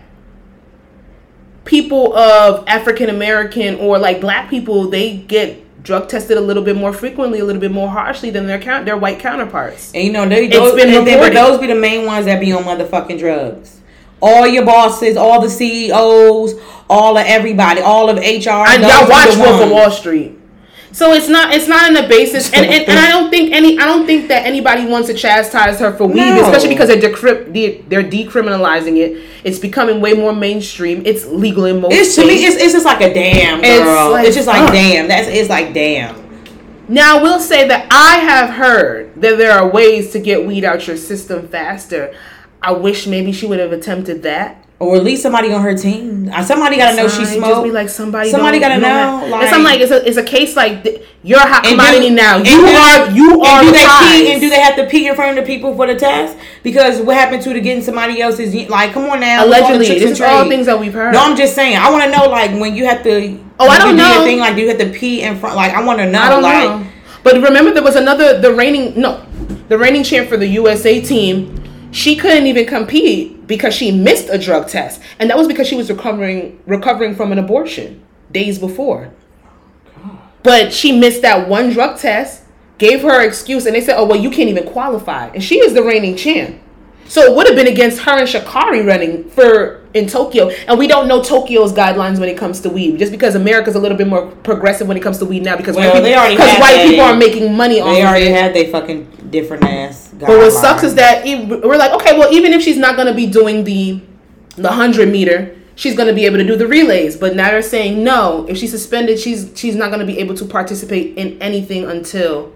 [1.64, 6.76] people of African American or like black people they get drug tested a little bit
[6.76, 9.92] more frequently, a little bit more harshly than their count their white counterparts.
[9.94, 12.64] And you know, they those, been they- those be the main ones that be on
[12.64, 13.80] motherfucking drugs.
[14.20, 16.54] All your bosses, all the CEOs,
[16.88, 18.20] all of everybody, all of HR.
[18.68, 19.70] And y'all watch Wolf of.
[19.70, 20.38] Wall Street.
[20.92, 23.78] So it's not it's not in the basis and, and, and I don't think any
[23.78, 26.42] I don't think that anybody wants to chastise her for weed, No.
[26.42, 29.24] especially because they're decri- de- they're decriminalizing it.
[29.42, 31.02] It's becoming way more mainstream.
[31.06, 34.16] It's legal in most It's to me, it's, it's just like a damn girl.
[34.16, 34.72] It's It's, just like ugh.
[34.72, 35.08] damn.
[35.08, 36.20] That's it's like damn.
[36.88, 40.62] Now, I will say that I have heard that there are ways to get weed
[40.64, 42.12] out your system faster.
[42.60, 44.62] I wish maybe she would have attempted that.
[44.82, 46.30] Or at least somebody on her team.
[46.42, 47.68] Somebody gotta know she smoked.
[47.72, 48.30] Like somebody.
[48.30, 51.02] Somebody gotta know, have- like- and I'm like, it's a it's a case like th-
[51.22, 52.38] you're a hot commodity do- now.
[52.38, 54.12] You are you and are do the they prize.
[54.20, 56.36] pee and do they have to pee in front of the people for the test?
[56.62, 58.92] Because what happened to the getting somebody else's like?
[58.92, 61.12] Come on now, what's all the Allegedly, this is all things that we've heard.
[61.12, 61.76] No, I'm just saying.
[61.76, 63.38] I want to know like when you have to.
[63.60, 64.24] Oh, I don't do know.
[64.24, 65.54] Thing like do you have to pee in front?
[65.56, 66.18] Like I want to know.
[66.20, 66.86] I don't like, know.
[67.22, 69.24] But remember, there was another the reigning no,
[69.68, 71.58] the reigning champ for the USA team.
[71.92, 75.76] She couldn't even compete because she missed a drug test, and that was because she
[75.76, 79.12] was recovering recovering from an abortion days before.
[80.42, 82.44] But she missed that one drug test,
[82.78, 85.74] gave her excuse, and they said, "Oh well, you can't even qualify." And she is
[85.74, 86.62] the reigning champ,
[87.04, 90.48] so it would have been against her and Sha'Carri running for in Tokyo.
[90.68, 93.78] And we don't know Tokyo's guidelines when it comes to weed, just because America's a
[93.78, 96.34] little bit more progressive when it comes to weed now, because Well, white people, they
[96.36, 98.32] because white people are making money off They of already it.
[98.34, 100.08] had they fucking different ass.
[100.18, 103.08] But what sucks is that e- we're like, okay, well, even if she's not going
[103.08, 104.00] to be doing the
[104.56, 107.16] the hundred meter, she's going to be able to do the relays.
[107.16, 108.46] But now they're saying no.
[108.48, 112.52] If she's suspended, she's she's not going to be able to participate in anything until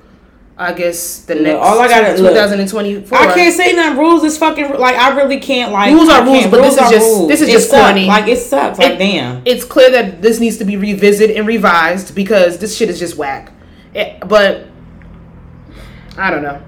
[0.58, 3.18] I guess the next all I look, 2024.
[3.18, 3.98] I can't say nothing.
[3.98, 5.92] Rules is fucking like I really can't like.
[5.92, 7.28] Rules are rules, but this is just- rules.
[7.28, 7.82] this is It just sucks.
[7.82, 8.06] corny.
[8.06, 8.78] Like it sucks.
[8.78, 9.42] Like It- damn.
[9.44, 13.18] It's clear that this needs to be revisited and revised because this shit is just
[13.18, 13.52] whack.
[13.92, 14.66] It- but
[16.16, 16.58] I don't know.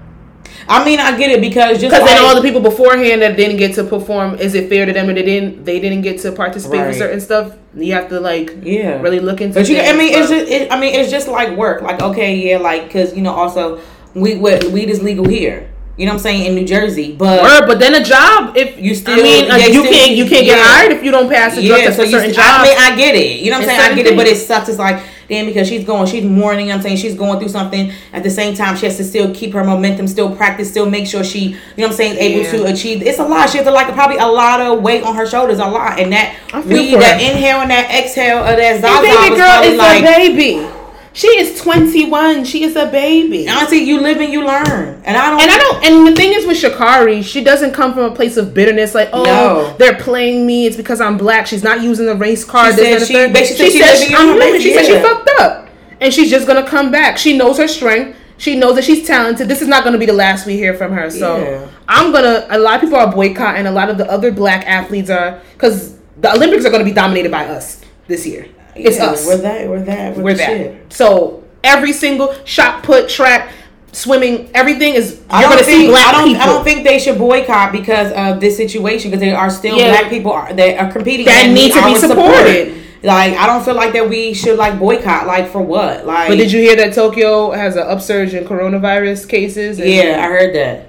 [0.67, 3.35] I mean, I get it because just Because like, then all the people beforehand that
[3.37, 6.19] didn't get to perform, is it fair to them that they didn't they didn't get
[6.21, 6.91] to participate Right.
[6.93, 7.55] for certain stuff?
[7.75, 9.55] You have to like yeah really look into.
[9.59, 11.81] But you, I mean, it's just, it, I mean, it's just like work.
[11.81, 13.79] Like, okay, yeah, like, cause you know, also,
[14.13, 15.69] weed, weed weed is legal here.
[15.97, 18.79] You know what I'm saying in New Jersey, but Word, but then a job if
[18.79, 20.63] You still I mean uh, you still- can't you can't get yeah.
[20.63, 22.63] hired if you don't pass a drug yeah, test so for you, certain st- I
[22.63, 23.41] mean, I get it.
[23.41, 23.91] You know what I'm saying?
[23.91, 24.69] I get it, but it sucks.
[24.69, 26.71] It's like, damn, because she's going, she's mourning.
[26.71, 27.91] I'm saying she's going through something.
[28.11, 31.07] At the same time, she has to still keep her momentum, still practice, still make
[31.07, 32.51] sure she, you know what I'm saying, able Yeah.
[32.51, 33.01] to achieve.
[33.03, 33.49] It's a lot.
[33.49, 36.11] She has to like probably a lot of weight on her shoulders, a lot, and
[36.11, 37.31] that weed, that her.
[37.31, 40.03] inhale and that exhale of that Zaza baby girl is like.
[40.03, 40.78] a baby.
[41.19, 42.45] She is 21.
[42.45, 43.49] She is a baby.
[43.49, 45.41] Honestly, you live and you learn, and I don't.
[45.41, 45.83] And I don't.
[45.83, 48.95] And the thing is with Sha'Carri, she doesn't come from a place of bitterness.
[48.95, 49.75] Like, oh, No.
[49.77, 50.65] they're playing me.
[50.65, 51.45] It's because I'm black.
[51.45, 52.73] She's not using the race card.
[52.75, 54.61] She said she- basically she said she she, I'm living her human.
[54.61, 55.67] She said she fucked up,
[55.99, 57.17] and she's just gonna come back.
[57.17, 58.17] She knows her strength.
[58.37, 59.49] She knows that she's talented.
[59.49, 61.09] This is not gonna be the last we hear from her.
[61.09, 61.67] So Yeah.
[61.89, 62.47] I'm gonna.
[62.49, 63.65] A lot of people are boycotting.
[63.65, 67.29] A lot of the other black athletes are because the Olympics are gonna be dominated
[67.29, 68.45] by us this year.
[68.75, 69.67] It's Yeah, us We're that.
[69.69, 70.15] We're that.
[70.17, 70.45] We're, we're that.
[70.47, 70.93] shit.
[70.93, 73.51] So every single shot put, track,
[73.91, 77.71] swimming, everything is I don't think, I don't, people I don't think they should boycott
[77.71, 79.89] because of this situation because there are still Yeah.
[79.99, 82.35] black people are, that are competing That need to be our support.
[82.35, 82.75] supported.
[83.01, 85.25] Like I don't feel like that we should like boycott.
[85.25, 86.05] Like for what?
[86.05, 89.79] Like But did you hear that Tokyo has an upsurge in coronavirus cases?
[89.79, 90.87] Yeah, I heard that.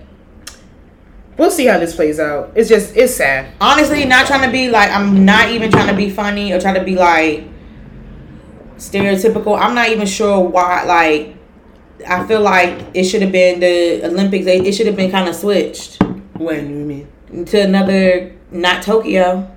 [1.39, 2.53] we'll see how this plays out.
[2.55, 3.53] It's just it's sad.
[3.61, 6.75] Honestly, not trying to be like I'm not even trying to be funny or trying
[6.75, 7.45] to be like
[8.81, 9.59] stereotypical.
[9.61, 10.85] I'm not even sure why.
[10.85, 11.37] Like
[12.09, 14.47] I feel like it should have been the Olympics.
[14.47, 16.03] It it should have been kind of switched.
[16.37, 17.45] When you mean?
[17.47, 19.49] to another not Tokyo.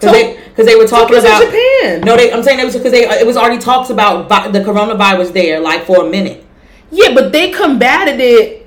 [0.00, 2.00] To- Because they, cause they were talking Tokyo's about Japan.
[2.00, 4.60] No, they, I'm saying it was because they it was already talks about vi- the
[4.60, 6.44] coronavirus there like for a minute.
[6.90, 8.66] Yeah, but they combated it.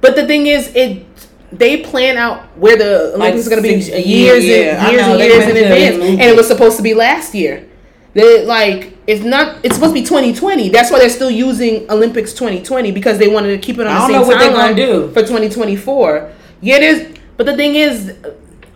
[0.00, 1.06] But the thing is, it
[1.52, 4.82] they plan out where the Olympics are going to be six- a year, years, yeah.
[4.82, 7.34] I and, years know, and years in advance, and it was supposed to be last
[7.34, 7.68] year.
[8.14, 9.58] They like it's not.
[9.64, 10.70] It's supposed to be 2020.
[10.70, 13.98] That's why they're still using Olympics 2020 because they wanted to keep it on I
[13.98, 15.08] the same know what they're gonna timeline do.
[15.08, 16.32] for 2024.
[16.60, 17.18] Yeah, there's.
[17.36, 18.16] But the thing is,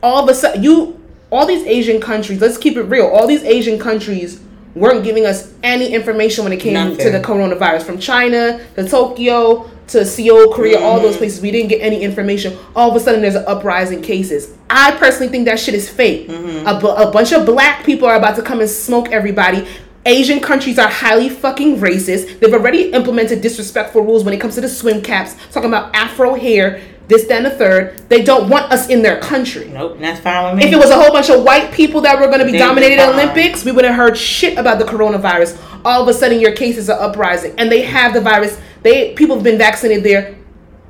[0.03, 2.41] all of a sudden, you all these Asian countries.
[2.41, 3.07] Let's keep it real.
[3.07, 4.41] All these Asian countries
[4.75, 9.71] weren't giving us any information when it came to the coronavirus from China to Tokyo
[9.89, 11.03] to Seoul, Korea, all Mm-hmm.
[11.07, 11.41] those places.
[11.41, 12.57] We didn't get any information.
[12.77, 14.55] All of a sudden, there's an uprising cases.
[14.71, 16.29] I personally think that shit is fake.
[16.29, 16.67] Mm-hmm.
[16.67, 19.67] A, bu- a bunch of black people are about to come and smoke everybody.
[20.07, 22.39] Asian countries are highly fucking racist.
[22.41, 26.35] They've already implemented disrespectful rules when it comes to the swim caps, talking about afro
[26.35, 27.99] hair, this, that, and the third.
[28.09, 29.69] They don't want us in their country.
[29.69, 30.69] Nope, that's fine with me.
[30.69, 32.59] If it was a whole bunch of white people that were going to be They'd
[32.59, 33.13] be dominating the.
[33.13, 35.59] Olympics, we would have heard shit about the coronavirus.
[35.85, 38.61] All of a sudden, your cases are uprising, and they have the virus.
[38.83, 40.38] They people have been vaccinated there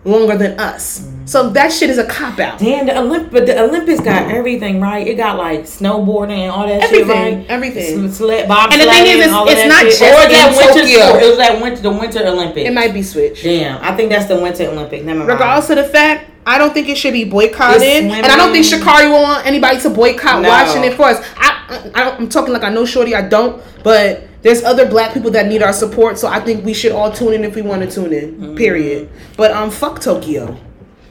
[0.09, 1.01] longer than us.
[1.01, 1.27] Mm-hmm.
[1.27, 2.59] So that shit is a cop out.
[2.59, 5.07] Damn, the Olymp- but the Olympics got everything right.
[5.07, 7.47] It got like snowboarding and all that Everything, shit right.
[7.51, 8.11] everything.
[8.11, 9.99] Sl- bob And the thing is, it's- it's not shit.
[9.99, 11.07] just or that in winter Tokyo.
[11.09, 11.23] sport.
[11.23, 12.69] It was that winter, the Winter Olympics.
[12.69, 13.45] It might be switched.
[13.45, 15.05] Damn, I think that's the Winter Olympics.
[15.05, 15.29] Never mind.
[15.31, 18.65] Regardless of the fact, I don't think it should be boycotted, and I don't think.
[18.65, 20.49] Sha'Carri will want anybody to boycott No.
[20.49, 21.23] watching it for us.
[21.37, 25.31] I, I, I'm talking like I know Shorty, I don't, but there's other black people
[25.33, 27.83] that need our support, so I think we should all tune in if we want
[27.83, 28.35] to tune in.
[28.35, 28.57] Mm-hmm.
[28.57, 29.11] Period.
[29.37, 30.59] But um, fuck Tokyo.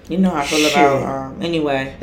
[0.07, 0.71] You know how I feel Shit.
[0.71, 1.93] about um, anyway.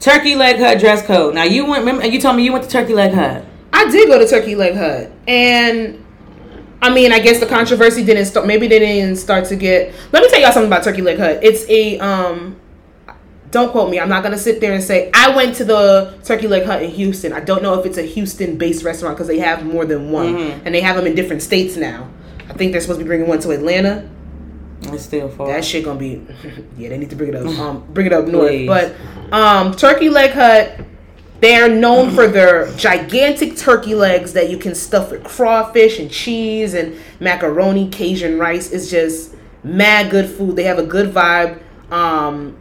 [0.00, 1.34] Turkey Leg Hut dress code.
[1.34, 1.84] Now you went.
[1.84, 3.44] Remember, you told me you went to Turkey Leg Hut.
[3.72, 6.04] I did go to Turkey Leg Hut, and
[6.82, 8.46] I mean, I guess the controversy didn't start.
[8.46, 9.94] Maybe they didn't start to get.
[10.12, 11.38] Let me tell y'all something about Turkey Leg Hut.
[11.42, 12.58] It's a um.
[13.50, 13.98] Don't quote me.
[13.98, 16.90] I'm not gonna sit there and say I went to the Turkey Leg Hut in
[16.90, 17.32] Houston.
[17.32, 20.54] I don't know if it's a Houston-based restaurant because they have more than one, Mhm.
[20.66, 22.08] and they have them in different states now.
[22.50, 24.04] I think they're supposed to be bringing one to Atlanta.
[24.92, 25.48] It's still far.
[25.48, 26.20] That shit gonna be,
[26.78, 26.90] yeah.
[26.90, 28.48] They need to bring it up, um, bring it up north.
[28.48, 28.66] Please.
[28.68, 28.92] But
[29.32, 30.80] um, Turkey Leg Hut,
[31.40, 36.10] they are known for their gigantic turkey legs that you can stuff with crawfish and
[36.10, 38.72] cheese and macaroni, Cajun rice.
[38.72, 39.34] It's just
[39.64, 40.56] mad good food.
[40.56, 41.58] They have a good vibe.
[41.90, 42.54] Um,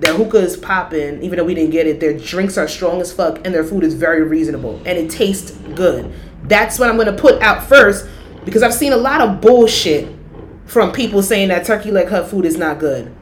[0.00, 2.00] their hookah is popping, even though we didn't get it.
[2.00, 5.52] Their drinks are strong as fuck, and their food is very reasonable, and it tastes
[5.74, 6.12] good.
[6.44, 8.08] That's what I'm gonna put out first
[8.44, 10.08] because I've seen a lot of bullshit
[10.64, 13.14] from people saying that turkey leg hut food is not good.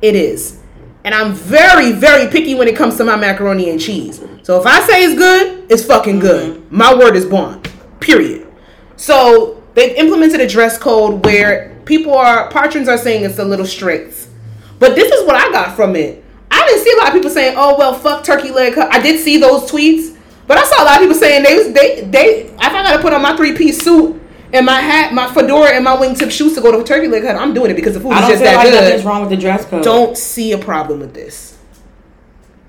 [0.00, 0.60] It is.
[1.04, 4.22] And I'm very, very picky when it comes to my macaroni and cheese.
[4.42, 6.56] So if I say it's good, it's fucking good.
[6.56, 6.76] Mm-hmm.
[6.76, 7.70] My word is bond.
[8.00, 8.46] Period.
[8.96, 13.66] So they've implemented a dress code where people are patrons are saying it's a little
[13.66, 14.27] strict.
[14.78, 16.24] But this is what I got from it.
[16.50, 18.76] I didn't see a lot of people saying, "Oh well, fuck turkey leg.
[18.78, 21.72] I did see those tweets, but I saw a lot of people saying they was
[21.72, 22.42] they they.
[22.46, 24.20] If I gotta put on my three piece suit
[24.52, 27.36] and my hat, my fedora, and my wingtip shoes to go to turkey leg hut,
[27.36, 28.80] I'm doing it because the food is just that like good.
[28.82, 29.84] nothing's wrong with the dress code.
[29.84, 31.58] Don't see a problem with this.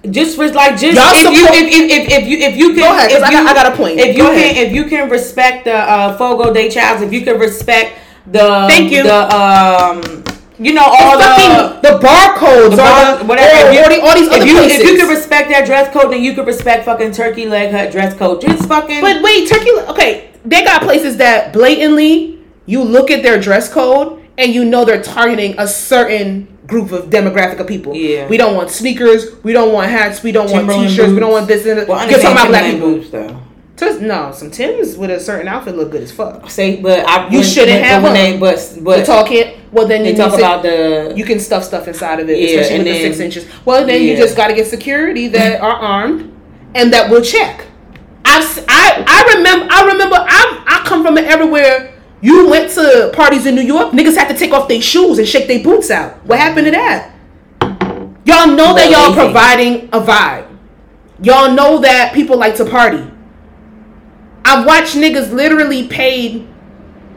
[0.09, 2.77] just for like just Y'all if you if, if, if, if you if you can
[2.79, 3.99] Go ahead, if I got- you- I got a point.
[3.99, 4.67] If you Go can ahead.
[4.67, 8.91] if you can respect the uh, Fogo Day Childs, if you can respect the Thank
[8.91, 9.03] you.
[9.03, 10.18] the um
[10.59, 13.67] you know all It's the the barcodes the or bar- the, whatever.
[13.67, 14.79] or If you- all, the- these if other you, places.
[14.79, 17.91] If you can respect that dress code, then you can respect fucking turkey leg hut
[17.91, 18.41] dress code.
[18.41, 19.01] Just fucking.
[19.01, 19.71] But wait, Turkey.
[19.89, 24.85] Okay, they got places that blatantly you look at their dress code and you know
[24.85, 27.95] they're targeting a certain group of demographic of people.
[27.95, 28.27] Yeah.
[28.27, 29.25] We don't want sneakers.
[29.43, 30.21] We don't want hats.
[30.21, 31.11] We don't want t-shirts.
[31.13, 31.87] We don't want this and that.
[31.87, 32.89] well, You're talking about black people.
[32.95, 33.35] boots, though.
[33.81, 36.49] No, some Tims with a certain outfit look good as fuck.
[36.49, 39.57] Say, but I You shouldn't when- have when they but The but tall kit.
[39.71, 42.77] Well, then you talk about the you can stuff stuff inside of it, Yeah, especially
[42.79, 43.45] with the six inches.
[43.65, 46.31] Well, then you just got to get security that are armed
[46.75, 47.65] and that will check.
[48.25, 51.93] I've, I remember I remember I I come from everywhere.
[52.21, 55.27] you went to parties in New York, niggas had to take off their shoes and
[55.27, 56.17] shake their boots out.
[56.25, 57.11] What happened to that?
[58.25, 60.45] Y'all know that y'all providing a vibe.
[61.21, 63.03] Y'all know that people like to party.
[64.49, 66.47] I've watched niggas literally paid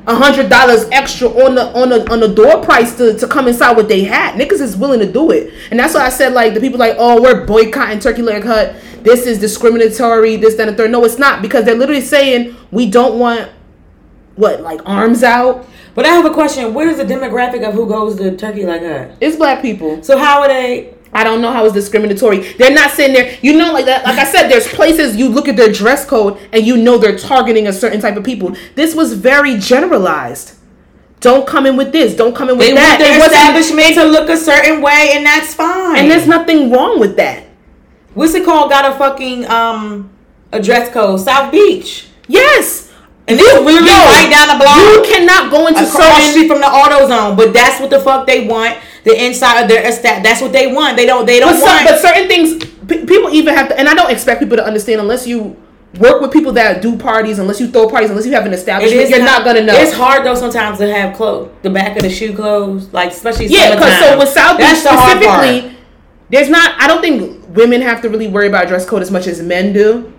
[0.06, 3.48] a hundred dollars extra on the on the on the door price to, to come
[3.48, 4.34] inside what they had.
[4.38, 6.96] Niggas is willing to do it, and that's why I said like the people like
[6.98, 8.76] oh we're boycotting Turkey Leg Hut.
[9.02, 10.36] This is discriminatory.
[10.36, 10.90] This that and third.
[10.90, 13.50] No, it's not because they're literally saying we don't want
[14.36, 15.66] what like arms out.
[15.94, 16.74] But I have a question.
[16.74, 19.16] What is the demographic of who goes to turkey leg hut?
[19.22, 20.02] It's black people.
[20.02, 20.94] So how are they?
[21.14, 22.38] I don't know how it's discriminatory.
[22.54, 23.36] They're not sitting there.
[23.42, 24.04] You know, like that.
[24.04, 27.18] Like I said, there's places you look at their dress code and you know they're
[27.18, 28.56] targeting a certain type of people.
[28.76, 30.54] This was very generalized.
[31.20, 32.16] Don't come in with this.
[32.16, 32.98] Don't come in with They that.
[32.98, 35.98] want their establishment to look a certain way, and that's fine.
[35.98, 37.44] and there's nothing wrong with that.
[38.14, 38.70] what's it called?
[38.70, 40.10] Got a fucking um
[40.50, 41.20] a dress code.
[41.20, 42.08] South Beach.
[42.26, 42.91] Yes.
[43.28, 44.78] And this is literally right down the block.
[44.78, 46.48] You cannot go into the street certain.
[46.48, 47.36] from the auto zone.
[47.36, 48.78] But that's what the fuck they want.
[49.04, 50.22] The inside of their estate.
[50.22, 50.96] That's what they want.
[50.96, 51.26] They don't.
[51.26, 54.10] They don't But, some, but certain things, pe- people even have to, and I don't
[54.10, 55.56] expect people to understand unless you
[55.98, 59.10] work with people that do parties, unless you throw parties, unless you have an establishment,
[59.10, 59.74] you're not, gonna know.
[59.74, 63.46] It's hard though sometimes to have clothes, the back of the shoe closed, like especially
[63.46, 65.76] Yeah, because so with South Beach specifically,
[66.30, 66.80] there's not.
[66.80, 69.72] I don't think women have to really worry about dress code as much as men
[69.72, 70.12] do.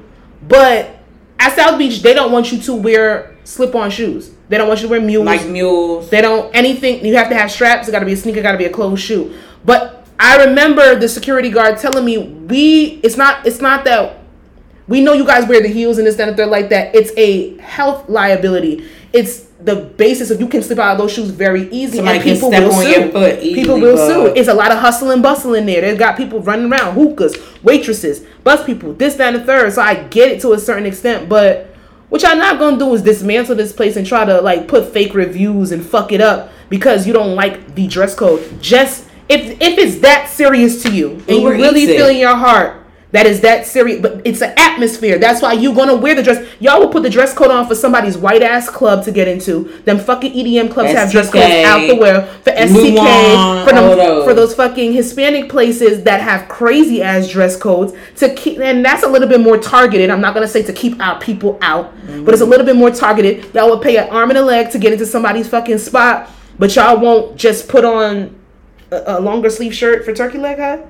[0.47, 1.02] But
[1.43, 4.31] at South Beach, they don't want you to wear slip-on shoes.
[4.47, 5.25] They don't want you to wear mules.
[5.25, 6.09] like mules.
[6.09, 7.05] they don't anything.
[7.05, 7.87] You have to have straps.
[7.87, 8.41] It got to be a sneaker.
[8.41, 9.37] Got to be a closed shoe.
[9.65, 13.01] But I remember the security guard telling me we.
[13.03, 13.45] It's not.
[13.45, 14.19] It's not that.
[14.87, 16.93] We know you guys wear the heels and this, that, and the third like that.
[16.93, 18.87] It's a health liability.
[19.13, 21.97] It's the basis of you can slip out of those shoes very easy.
[21.97, 23.11] Somebody and people step will on sue.
[23.11, 24.33] foot easily, people will sue.
[24.35, 25.81] It's a lot of hustle and bustle in there.
[25.81, 29.71] They've got people running around, hookahs, waitresses, bus people, this, that, and the third.
[29.73, 31.73] So I get it to a certain extent, but
[32.09, 35.15] what y'all not gonna do is dismantle this place and try to like put fake
[35.15, 38.61] reviews and fuck it up because you don't like the dress code.
[38.61, 41.97] Just if if it's that serious to you and you Uber really Eats it.
[41.97, 42.82] feel in your heart
[43.13, 45.19] that is that serious, but it's an atmosphere.
[45.19, 46.43] That's why you gonna wear the dress.
[46.59, 49.65] Y'all will put the dress code on for somebody's white ass club to get into.
[49.85, 52.11] Them fucking EDM clubs have dress codes out the way
[52.43, 54.25] for STK Luan, for them those.
[54.25, 59.03] for those fucking Hispanic places that have crazy ass dress codes to keep, and that's
[59.03, 60.09] a little bit more targeted.
[60.09, 61.93] I'm not gonna say to keep our people out,
[62.25, 63.53] but it's a little bit more targeted.
[63.53, 66.75] Y'all would pay an arm and a leg to get into somebody's fucking spot, but
[66.75, 68.35] y'all won't just put on
[68.89, 70.87] a, a longer sleeve shirt for turkey leg hut.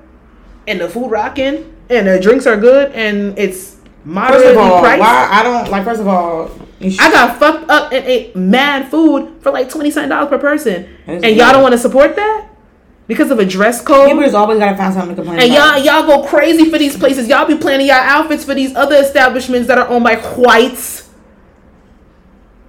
[0.66, 4.80] and the food rocking and the drinks are good and it's First moderately of all,
[4.80, 5.00] priced.
[5.00, 5.84] why I don't like.
[5.84, 10.10] First of all, I got fucked up and ate mad food for like twenty something
[10.10, 12.48] dollars per person, That's and y'all don't want to support that
[13.06, 14.08] because of a dress code.
[14.08, 15.82] people just always gotta find something to complain and about.
[15.82, 17.28] y'all y'all go crazy for these places.
[17.28, 21.08] Y'all be planning y'all outfits for these other establishments that are owned by whites.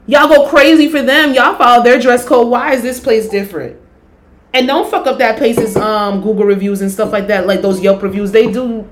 [0.07, 1.33] Y'all go crazy for them.
[1.33, 2.47] Y'all follow their dress code.
[2.47, 3.77] Why is this place different?
[4.53, 7.81] And don't fuck up that place's um Google reviews and stuff like that, like those
[7.81, 8.31] Yelp reviews.
[8.31, 8.87] They do.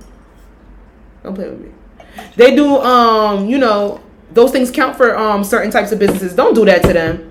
[1.23, 1.71] Don't play with me.
[2.35, 2.77] They do.
[2.77, 6.35] Um, you know, those things count for um certain types of businesses.
[6.35, 7.29] Don't do that to them.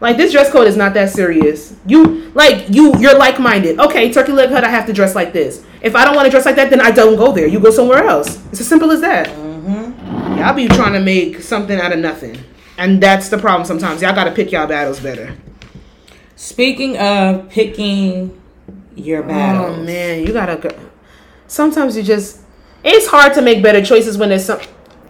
[0.00, 1.74] Like this dress code is not that serious.
[1.86, 3.80] You like you you're like minded.
[3.80, 4.62] Okay, turkey leg hut.
[4.62, 5.64] I have to dress like this.
[5.82, 7.46] If I don't want to dress like that, then I don't go there.
[7.46, 8.36] You go somewhere else.
[8.50, 9.28] It's as simple as that.
[9.28, 10.38] Mm-hmm.
[10.38, 12.38] Y'all be trying to make something out of nothing,
[12.76, 13.66] and that's the problem.
[13.66, 15.36] Sometimes y'all got to pick y'all battles better.
[16.36, 18.40] Speaking of picking
[18.94, 20.56] your battles, Oh man, you gotta.
[20.56, 20.70] Go.
[21.48, 22.42] Sometimes you just.
[22.84, 24.60] It's hard to make better choices when there's some.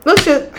[0.04, 0.50] Let's just.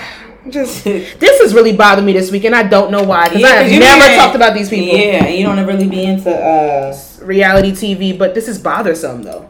[0.49, 3.47] Just this has really bothered me this week, and I don't know why because Yeah,
[3.49, 4.97] I have never talked about these people.
[4.97, 9.49] Yeah, you don't ever really be into uh reality TV, but this is bothersome though.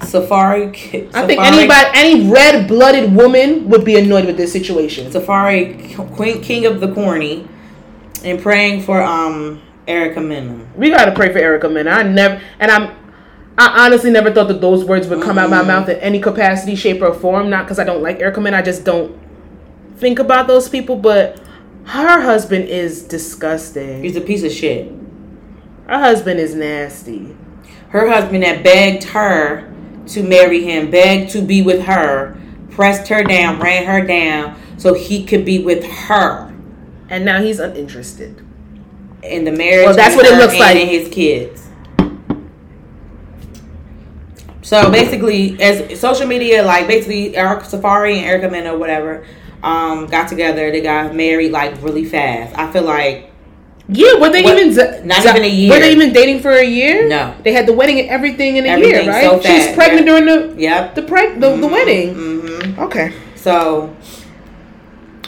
[0.00, 1.10] Safaree.
[1.14, 5.10] I think anybody, any red-blooded woman would be annoyed with this situation.
[5.10, 7.48] Safaree Queen King of the Corny,
[8.24, 10.66] and praying for um Erica Mena.
[10.76, 11.88] We gotta pray for Erica, man.
[11.88, 12.96] I never, and I'm,
[13.56, 15.66] I honestly never thought that those words would come out my mm.
[15.68, 17.50] mouth in any capacity, shape, or form.
[17.50, 18.54] Not because I don't like Erica, man.
[18.54, 19.16] I just don't
[19.96, 20.96] think about those people.
[20.96, 21.40] But
[21.84, 24.02] her husband is disgusting.
[24.02, 24.92] He's a piece of shit.
[25.86, 27.36] Her husband is nasty.
[27.90, 29.72] Her husband that begged her
[30.08, 32.36] to marry him, begged to be with her,
[32.70, 36.52] pressed her down, ran her down, so he could be with her
[37.08, 38.44] And now he's uninterested.
[39.22, 39.86] in the marriage.
[39.86, 40.76] Well, that's what it looks like.
[40.76, 41.63] in his kids.
[44.64, 49.24] So basically, as social media, like basically, Eric Safaree and Erica Mena or whatever,
[49.62, 50.70] um, got together.
[50.72, 52.56] They got married like really fast.
[52.58, 53.30] I feel like
[53.88, 55.70] Yeah, were they What- even z- not z- even a year.
[55.70, 57.06] Were they even dating for a year?
[57.06, 57.34] No.
[57.44, 59.24] They had the wedding and everything in a Everything year, right?
[59.24, 60.10] so pregnant yeah.
[60.10, 60.94] during the yep.
[60.94, 62.14] the preg- the, the wedding.
[62.14, 63.12] hmm Okay.
[63.36, 63.94] So,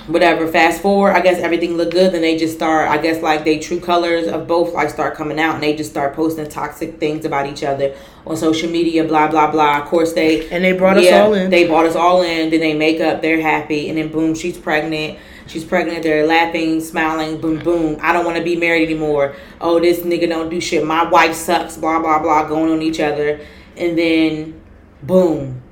[0.07, 0.47] whatever.
[0.47, 2.13] Fast forward, I guess everything looked good.
[2.13, 2.89] Then they just start.
[2.89, 5.91] I guess like they true colors of both like start coming out, and they just
[5.91, 7.95] start posting toxic things about each other
[8.27, 9.05] on social media.
[9.05, 9.83] Blah blah blah.
[9.83, 11.51] Of course they And they brought us all in.
[11.51, 12.51] They brought us all in.
[12.51, 13.23] Then they make up.
[13.23, 15.19] They're happy, and then boom, she's pregnant.
[15.47, 16.03] She's pregnant.
[16.03, 17.41] They're laughing, smiling.
[17.41, 17.99] Boom, boom.
[18.01, 19.37] I don't want to be married anymore.
[19.61, 20.85] Oh, this nigga don't do shit.
[20.85, 21.77] My wife sucks.
[21.77, 22.49] Blah blah blah.
[22.49, 23.41] Going on each other,
[23.77, 24.61] and then
[25.03, 25.63] boom,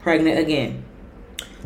[0.00, 0.85] pregnant again.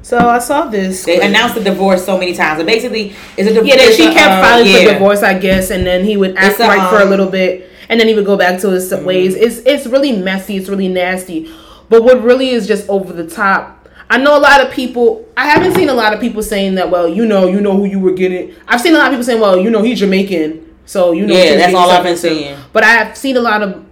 [0.02, 1.04] So I saw this.
[1.04, 2.58] They announced the divorce so many times.
[2.60, 3.68] And basically, it's a divorce.
[3.68, 4.84] Yeah, that she a, kept uh, filing yeah.
[4.84, 7.10] for divorce, I guess, and then he would act It's a, right for a um,
[7.10, 9.04] little bit, and then he would go back to his Mm-hmm.
[9.04, 9.34] ways.
[9.34, 10.56] It's it's really messy.
[10.56, 11.52] It's really nasty.
[11.88, 13.76] But what really is just over the top.
[14.08, 15.28] I know a lot of people.
[15.36, 16.90] I haven't seen a lot of people saying that.
[16.90, 18.54] Well, you know, you know who you were getting.
[18.66, 21.34] I've seen a lot of people saying, well, you know, he's Jamaican, so you know.
[21.34, 22.56] Yeah, that's all I've been seeing.
[22.72, 23.84] But I have seen a lot of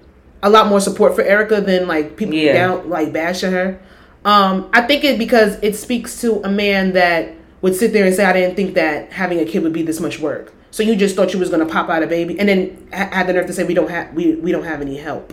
[0.42, 2.52] a lot more support for Erica than like people Yeah.
[2.54, 3.80] down like bashing her.
[4.24, 8.14] Um, I think it because it speaks to a man that would sit there and
[8.14, 10.96] say, "I didn't think that having a kid would be this much work." So you
[10.96, 13.46] just thought you was gonna pop out a baby, and then ha- had the nerve
[13.46, 15.32] to say, "We don't have we we don't have any help."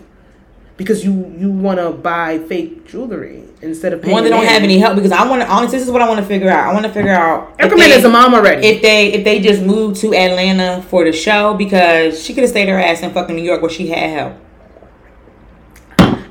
[0.78, 4.62] Because you you want to buy fake jewelry instead of paying One, they don't have
[4.62, 5.48] any help because I want to.
[5.48, 6.67] Honestly, this is what I want to figure out.
[6.69, 7.54] I want to figure out.
[7.58, 8.67] if Erica Mena they- is a mom already.
[8.67, 12.50] If they if they just moved to Atlanta for the show because she could have
[12.50, 14.34] stayed her ass in fucking New York where she had help.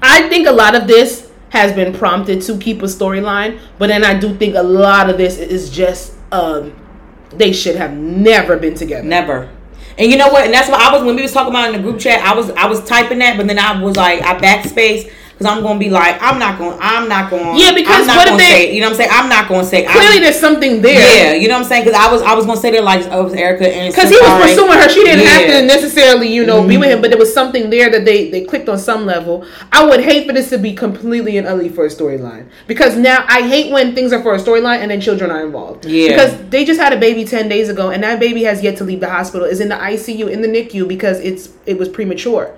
[0.03, 1.24] I think a lot of this
[1.55, 5.17] has been prompted to keep a storyline, but then I do think a lot of
[5.17, 6.75] this is just um
[7.31, 9.05] they should have never been together.
[9.05, 9.51] Never.
[9.97, 10.45] And you know what?
[10.45, 12.21] And that's why I was when we was talking about in the group chat.
[12.21, 15.63] I was I was typing that, but then I was like I backspace because I'm
[15.65, 16.85] gonna be like I'm not going to.
[16.85, 17.61] I'm not going to.
[17.61, 19.29] Yeah, because I'm not what if gonna they- say you know what I'm saying I'm
[19.29, 21.01] not gonna say I'm- Clearly, there's something there.
[21.01, 23.05] yeah you know what I'm saying because I was I was gonna say that like
[23.11, 25.47] oh it was Erica and Because he was pursuing her, she didn't have Yeah.
[25.61, 25.69] Mm-hmm.
[25.69, 27.01] to necessarily, you know, be with him.
[27.01, 29.45] But there was something there that they they clicked on some level.
[29.73, 33.25] I would hate for this to be completely and utterly for a storyline because now
[33.29, 35.85] I hate when things are for a storyline and then children are involved.
[35.85, 36.09] Yeah.
[36.11, 38.85] Because they just had a baby ten days ago, and that baby has yet to
[38.85, 39.47] leave the hospital.
[39.47, 42.55] Is in the ICU in the NICU because it's it was premature.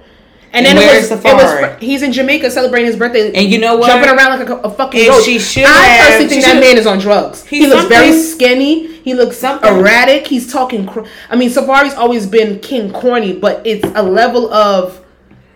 [0.52, 1.72] And, And then it was, it Safaree?
[1.74, 3.30] was he's in Jamaica celebrating his birthday.
[3.34, 3.88] And you know what?
[3.88, 5.24] Jumping around like a, a fucking And roach.
[5.24, 7.44] she should I have- personally think that man is on drugs.
[7.44, 8.86] He looks very skinny.
[9.02, 9.68] He looks Something.
[9.76, 10.26] erratic.
[10.26, 10.86] He's talking.
[10.86, 15.00] Cr- I mean, Safaree's always been king corny, but it's a level of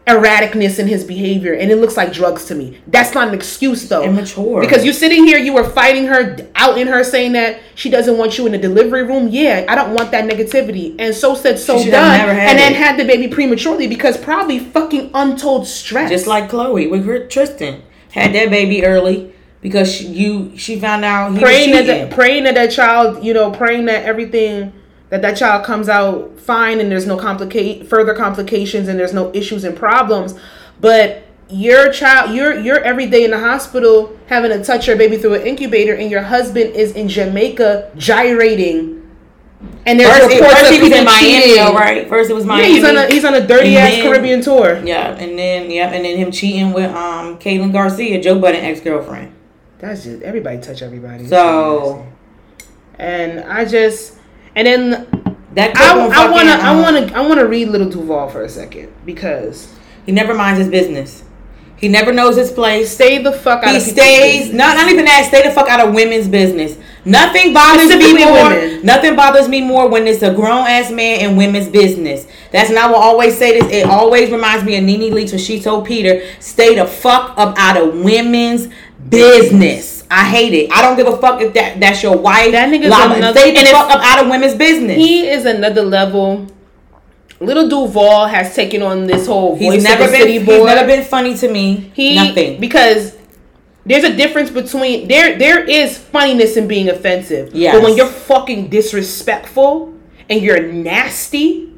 [0.06, 2.80] erraticness in his behavior, and it looks like drugs to me.
[2.86, 4.02] That's not an excuse though.
[4.02, 4.60] Immature.
[4.60, 8.16] Because you're sitting here, you were fighting her out in her, saying that she doesn't
[8.16, 9.28] want you in the delivery room.
[9.28, 10.96] Yeah, I don't want that negativity.
[10.98, 12.78] And so said, so done, and then it.
[12.78, 16.10] had the baby prematurely because probably fucking untold stress.
[16.10, 21.04] just like Khloé with her Tristan had that baby early because she, you she found
[21.04, 24.72] out praying that the, praying that that child, you know, praying that everything
[25.10, 29.30] that that child comes out fine and there's no complicate further complications and there's no
[29.34, 30.34] issues and problems.
[30.80, 35.16] But your child, you're you're every day in the hospital having to touch your baby
[35.18, 38.96] through an incubator, and your husband is in Jamaica gyrating.
[39.84, 41.56] And there's First, reports first of he was in Miami, cheating.
[41.56, 42.08] though, right?
[42.08, 42.68] First it was Miami.
[42.68, 44.80] Yeah, he's on a he's on a dirty ass Caribbean tour.
[44.84, 48.80] yeah, and then yep, and then him cheating with um Kaylin Garcia, Joe Budden ex
[48.80, 49.34] girlfriend.
[49.80, 51.26] That's just everybody touch everybody.
[51.26, 52.06] So
[52.98, 54.16] and I just
[54.54, 58.42] and then that I, I wanna I um, wanna I wanna read Lil Duval for
[58.42, 59.72] a second because
[60.06, 61.24] He never minds his business.
[61.76, 62.92] He never knows his place.
[62.92, 65.24] stay the fuck out He stays not not even that.
[65.26, 66.76] Stay the fuck out of women's business.
[67.06, 68.50] Nothing bothers me more.
[68.50, 68.84] women.
[68.84, 72.26] Nothing bothers me more when it's a grown ass man in women's business.
[72.52, 73.72] That's and I will always say this.
[73.72, 77.54] It always reminds me of Nene Leakes when she told Peter, "Stay the fuck up
[77.58, 78.68] out of women's
[79.08, 80.70] business." I hate it.
[80.72, 82.50] I don't give a fuck if that that's your wife.
[82.52, 83.14] That nigga's Lala.
[83.14, 84.96] another- Stay the and fuck up out of women's business.
[84.96, 86.46] He is another level.
[87.42, 90.26] Lil Duval has taken on this whole voice he's never of the been.
[90.26, 91.90] city He's never been funny to me.
[91.94, 92.60] he Nothing.
[92.60, 93.16] because
[93.86, 97.54] there's a difference between there there is funniness in being offensive.
[97.54, 97.74] Yes.
[97.74, 99.94] But when you're fucking disrespectful
[100.28, 101.69] and you're nasty,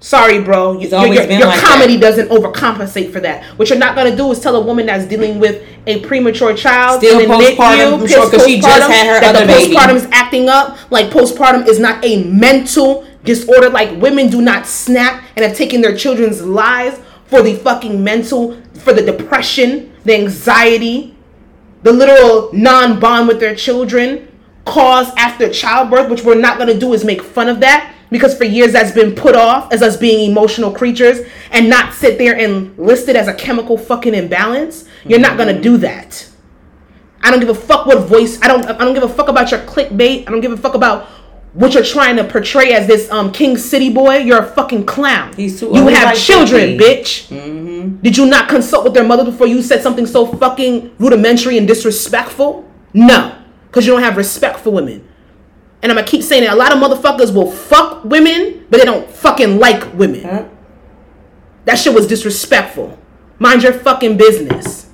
[0.00, 0.78] sorry, bro.
[0.80, 3.44] It's your always your, your like comedy doesn't overcompensate for that.
[3.58, 7.00] What you're not gonna do is tell a woman that's dealing with a premature child
[7.00, 9.74] Still postpartum, NICU, I'm sure, 'cause she just postpartum, had her that other the baby.
[9.74, 10.76] postpartum is acting up.
[10.90, 13.68] Like postpartum is not a mental disorder.
[13.70, 18.56] Like women do not snap and have taken their children's lives for the fucking mental,
[18.74, 21.14] for the depression, the anxiety,
[21.82, 24.26] the literal non-bond with their children
[24.64, 28.44] caused after childbirth, which we're not gonna do is make fun of that because for
[28.44, 32.76] years that's been put off as us being emotional creatures and not sit there and
[32.78, 34.84] list it as a chemical fucking imbalance.
[35.04, 36.28] You're not gonna do that.
[37.22, 38.40] I don't give a fuck what voice.
[38.42, 38.64] I don't.
[38.66, 40.26] I don't give a fuck about your clickbait.
[40.26, 41.06] I don't give a fuck about
[41.52, 44.16] what you're trying to portray as this um King City boy.
[44.18, 45.34] You're a fucking clown.
[45.34, 46.78] He's too You have like children, 50.
[46.78, 48.02] bitch.
[48.02, 51.66] Did you not consult with their mother before you said something so fucking rudimentary and
[51.68, 52.66] disrespectful?
[52.94, 53.36] No,
[53.66, 55.06] because you don't have respect for women.
[55.82, 56.50] And I'm gonna keep saying it.
[56.50, 60.22] A lot of motherfuckers will fuck women, but they don't fucking like women.
[60.24, 60.44] Huh?
[61.64, 62.98] That shit was disrespectful.
[63.38, 64.88] Mind your fucking business.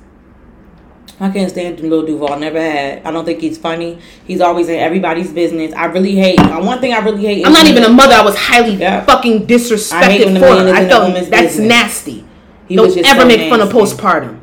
[1.18, 2.38] I can't stand Lil Duval.
[2.38, 3.02] Never had.
[3.04, 3.98] I don't think he's funny.
[4.26, 5.72] He's always in everybody's business.
[5.72, 6.38] I really hate.
[6.38, 7.46] uh, One thing I really hate.
[7.46, 8.14] I'm not even a mother.
[8.14, 9.02] I was highly Yeah.
[9.04, 11.58] fucking disrespected for I felt that's business.
[11.58, 12.24] nasty.
[12.68, 14.40] He Don't just ever so make fun of postpartum.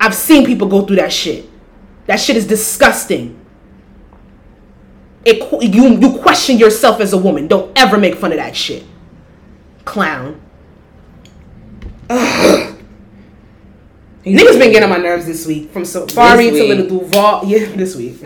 [0.00, 1.44] I've seen people go through that shit.
[2.06, 3.38] That shit is disgusting.
[5.24, 7.46] It you you question yourself as a woman.
[7.46, 8.84] Don't ever make fun of that shit.
[9.84, 10.40] Clown.
[14.24, 15.70] Niggas been getting on my nerves this week.
[15.70, 16.64] From Safaree to.
[16.74, 17.44] Lil Duval.
[17.46, 18.16] Yeah, this week.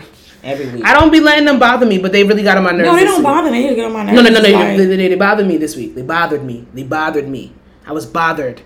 [0.43, 0.83] every week.
[0.85, 2.85] I don't be letting them bother me, but they really got on my nerves.
[2.87, 3.23] no, they don't week.
[3.23, 3.67] bother me.
[3.67, 4.15] They get on my nerves.
[4.15, 4.49] No, no, no, no.
[4.57, 5.95] Like- They, they, they bothered me this week.
[5.95, 6.67] They bothered me.
[6.73, 7.53] They bothered me.
[7.85, 8.61] I was bothered.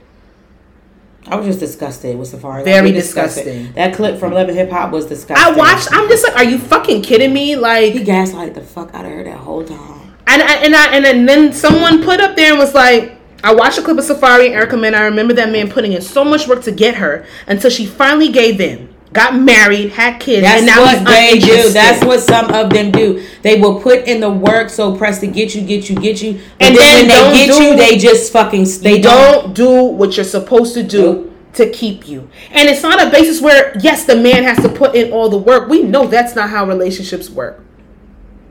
[1.28, 2.64] I was just disgusted with Safaree.
[2.64, 3.72] Very Like, disgusting.
[3.74, 5.54] That clip from Love and Hip Hop was disgusting.
[5.54, 5.90] I watched.
[5.92, 7.56] I'm just like, are you fucking kidding me?
[7.56, 10.14] Like he gaslighted the fuck out of her that whole time.
[10.28, 13.54] and I, and I, and then, then someone put up there and was like, I
[13.54, 14.98] watched a clip of Safaree and Erica Mena.
[14.98, 18.30] I remember that man putting in so much work to get her until she finally
[18.32, 21.70] gave in, got married, had kids, That's and now what they do.
[21.70, 23.26] That's what some of them do.
[23.42, 26.34] They will put in the work so pressed to get you, get you, get you.
[26.60, 29.44] But And then, when they get do- you, they just fucking they don't.
[29.46, 32.30] don't do what you're supposed to do to keep you.
[32.52, 35.38] And it's not a basis where yes, the man has to put in all the
[35.38, 35.68] work.
[35.70, 37.64] We know that's not how relationships work.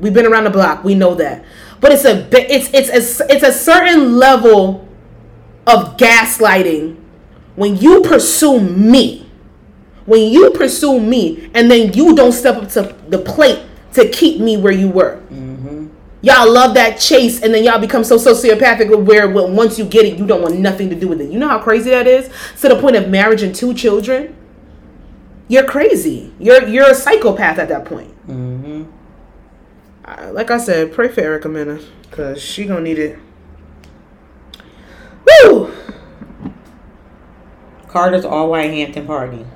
[0.01, 0.83] We've been around the block.
[0.83, 1.45] We know that.
[1.81, 4.89] But it's a it's it's a, it's a certain level
[5.69, 6.97] of gaslighting
[7.55, 9.28] when you pursue me.
[10.09, 13.61] When you pursue me and then you don't step up to the plate
[13.93, 15.21] to keep me where you were.
[16.21, 20.05] Y'all love that chase, and then y'all become so sociopathic where when, once you get
[20.05, 21.31] it, you don't want nothing to do with it.
[21.31, 22.29] You know how crazy that is
[22.61, 24.35] to the point of marriage and two children.
[25.47, 26.33] You're crazy.
[26.41, 28.13] You're you're a psychopath at that point.
[30.05, 33.19] Uh, like I said, pray for Erica Mena because she gonna need it.
[35.45, 35.73] Woo!
[37.87, 39.47] Carter's all white Hampton party.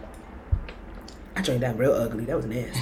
[1.36, 2.24] I drank that real ugly.
[2.26, 2.80] That was nasty.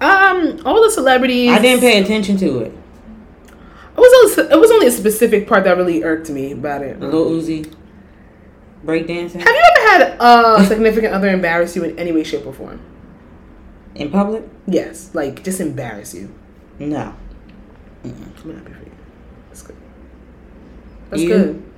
[0.00, 1.50] Um, all the celebrities.
[1.50, 2.72] I didn't pay attention to it.
[3.94, 6.98] It was only, it was only a specific part that really irked me about it.
[6.98, 7.72] The Lil Uzi
[8.84, 12.52] breakdancing Have you ever had a significant other embarrass you in any way, shape, or
[12.52, 12.80] form?
[13.94, 14.42] in public.
[14.66, 16.34] Yes, like just embarrass you.
[16.78, 17.14] No.
[18.04, 18.90] I'm happy for you.
[19.48, 19.76] That's good.
[21.10, 21.28] That's You?
[21.28, 21.71] good.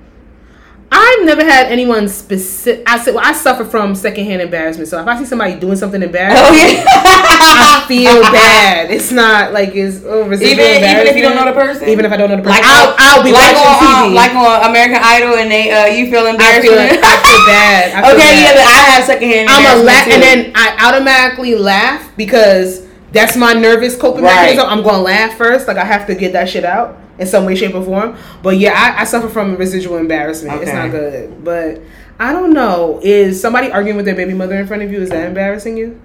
[0.97, 2.83] I've never had anyone specific.
[2.87, 4.87] I said, well, I suffer from secondhand embarrassment.
[4.87, 6.83] So if I see somebody doing something embarrassing, Oh yeah.
[6.87, 8.89] I feel bad.
[8.91, 11.89] It's not like it's oh, residual even even if you don't know the person.
[11.89, 14.03] Even if I don't know the person, Like I'll, on- I'll be like watching on,
[14.03, 14.07] TV.
[14.07, 16.67] um, like on American Idol, and they uh, you feel I embarrassed.
[16.67, 17.83] feel, I feel bad.
[17.91, 18.41] I feel okay, bad.
[18.41, 19.49] yeah, but I have secondhand.
[19.49, 24.55] I'm a laugh, embarrassment, and then I automatically laugh because that's my nervous coping Right.
[24.55, 24.69] mechanism.
[24.69, 27.55] I'm gonna laugh first, like I have to get that shit out in some way,
[27.55, 28.17] shape, or form.
[28.43, 30.61] But yeah, I, I suffer from residual embarrassment.
[30.61, 31.81] It's not good, but
[32.19, 32.99] I don't know.
[33.03, 35.01] Is somebody arguing with their baby mother in front of you?
[35.01, 35.99] Is that embarrassing you?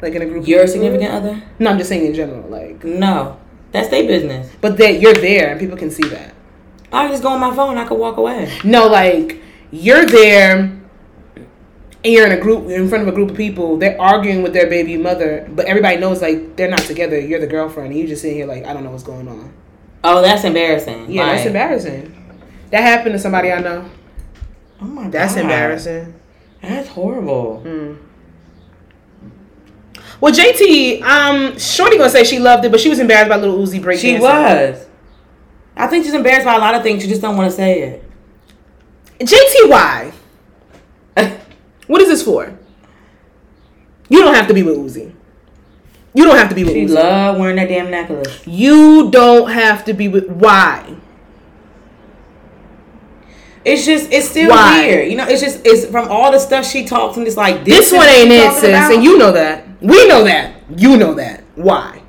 [0.00, 0.42] Like in a group?
[0.42, 1.42] of your significant other.
[1.58, 2.48] No, I'm just saying in general.
[2.48, 3.40] Like, No,
[3.72, 4.50] that's their business.
[4.60, 6.34] but that you're there and people can see that.
[6.92, 7.76] I just go on my phone.
[7.76, 8.56] I could walk away.
[8.64, 9.40] No, like
[9.70, 10.78] you're there
[12.04, 14.52] and you're in a group in front of a group of people, they're arguing with
[14.52, 17.18] their baby mother, but everybody knows like they're not together.
[17.18, 19.52] You're the girlfriend, and you just sitting here like I don't know what's going on.
[20.04, 21.10] Oh, that's embarrassing.
[21.10, 22.14] Yeah, that's embarrassing.
[22.70, 23.88] That happened to somebody I know.
[24.80, 25.12] Oh my god.
[25.12, 25.42] That's God.
[25.42, 26.14] embarrassing.
[26.62, 27.62] That's horrible.
[27.64, 27.98] Mm.
[30.20, 33.58] Well, JT, um, Shorty gonna say she loved it, but she was embarrassed by Lil
[33.58, 34.00] Uzi break.
[34.00, 34.86] She was.
[35.76, 37.02] I think she's embarrassed by a lot of things.
[37.02, 38.04] She just don't want to say it.
[39.20, 40.12] JT, why?
[41.86, 42.56] What is this for?
[44.10, 45.14] You don't have to be with Uzi.
[46.14, 46.94] You don't have to be with She Uzi.
[46.94, 48.46] love wearing that damn necklace.
[48.46, 50.28] You don't have to be with.
[50.28, 50.96] Why?
[53.64, 54.86] It's just it's still Why?
[54.86, 55.10] weird.
[55.10, 57.88] You know, it's just it's from all the stuff she talks and it's like This
[57.88, 58.92] is one ain't it, sis, about.
[58.94, 59.66] and you know that.
[59.80, 60.54] We know that.
[60.76, 61.44] You know that.
[61.54, 62.02] Why?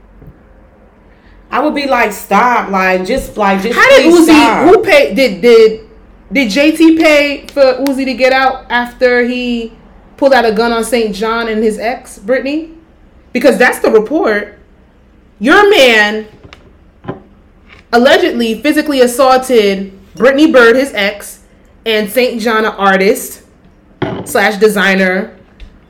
[1.51, 3.77] I would be like, stop, like just like just.
[3.77, 4.23] How did Uzi?
[4.25, 4.67] stop.
[4.69, 5.15] Who paid?
[5.15, 5.89] Did did
[6.31, 9.73] did JT pay for Uzi to get out after he
[10.15, 11.13] pulled out a gun on St.
[11.13, 12.75] John and his ex Brittany?
[13.33, 14.57] Because that's the report.
[15.39, 16.27] Your man
[17.91, 21.43] allegedly physically assaulted Brittany Byrd, his ex,
[21.85, 22.41] and St.
[22.41, 23.43] John, an artist
[24.25, 25.37] slash designer,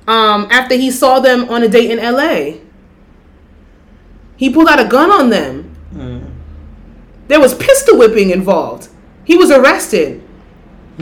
[0.08, 2.60] um, after he saw them on a date in LA.
[4.38, 5.76] He pulled out a gun on them.
[5.94, 6.32] Mm.
[7.28, 8.90] There was pistol whipping involved.
[9.26, 10.24] He was arrested.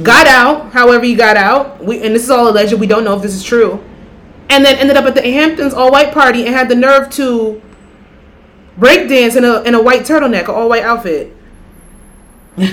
[0.02, 1.84] Got out, however he got out.
[1.84, 2.74] We and this is all alleged.
[2.74, 3.84] We don't know if this is true.
[4.50, 7.62] And then ended up at the Hamptons all white party and had the nerve to
[8.78, 11.36] break dance in a in a white turtleneck, an all white outfit.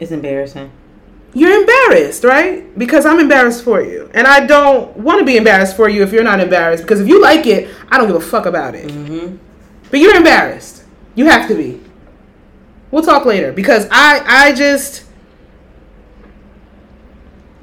[0.00, 0.70] It's embarrassing.
[1.34, 2.76] You're embarrassed, right?
[2.78, 4.10] Because I'm embarrassed for you.
[4.12, 6.82] And I don't want to be embarrassed for you if you're not embarrassed.
[6.82, 8.88] Because if you like it, I don't give a fuck about it.
[8.88, 9.36] Mm-hmm.
[9.90, 10.84] But you're embarrassed.
[11.14, 11.80] You have to be.
[12.90, 15.04] We'll talk later because I I just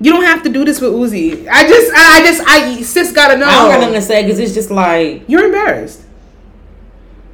[0.02, 1.48] you don't have to do this with Uzi.
[1.48, 3.46] I just I, just I sis gotta know.
[3.46, 6.02] I don't got nothing to say because it's just like, You're embarrassed.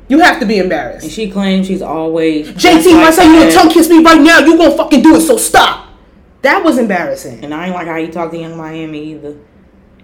[0.09, 1.09] You have to be and embarrassed.
[1.09, 2.49] she claims she's always.
[2.49, 3.53] JT, just if I like say you to that.
[3.53, 5.21] tongue kiss me right now, you gonna fucking do it.
[5.21, 5.87] So stop.
[6.43, 7.43] That was embarrassing.
[7.43, 9.37] And I ain't like how you talk to Yung Miami either.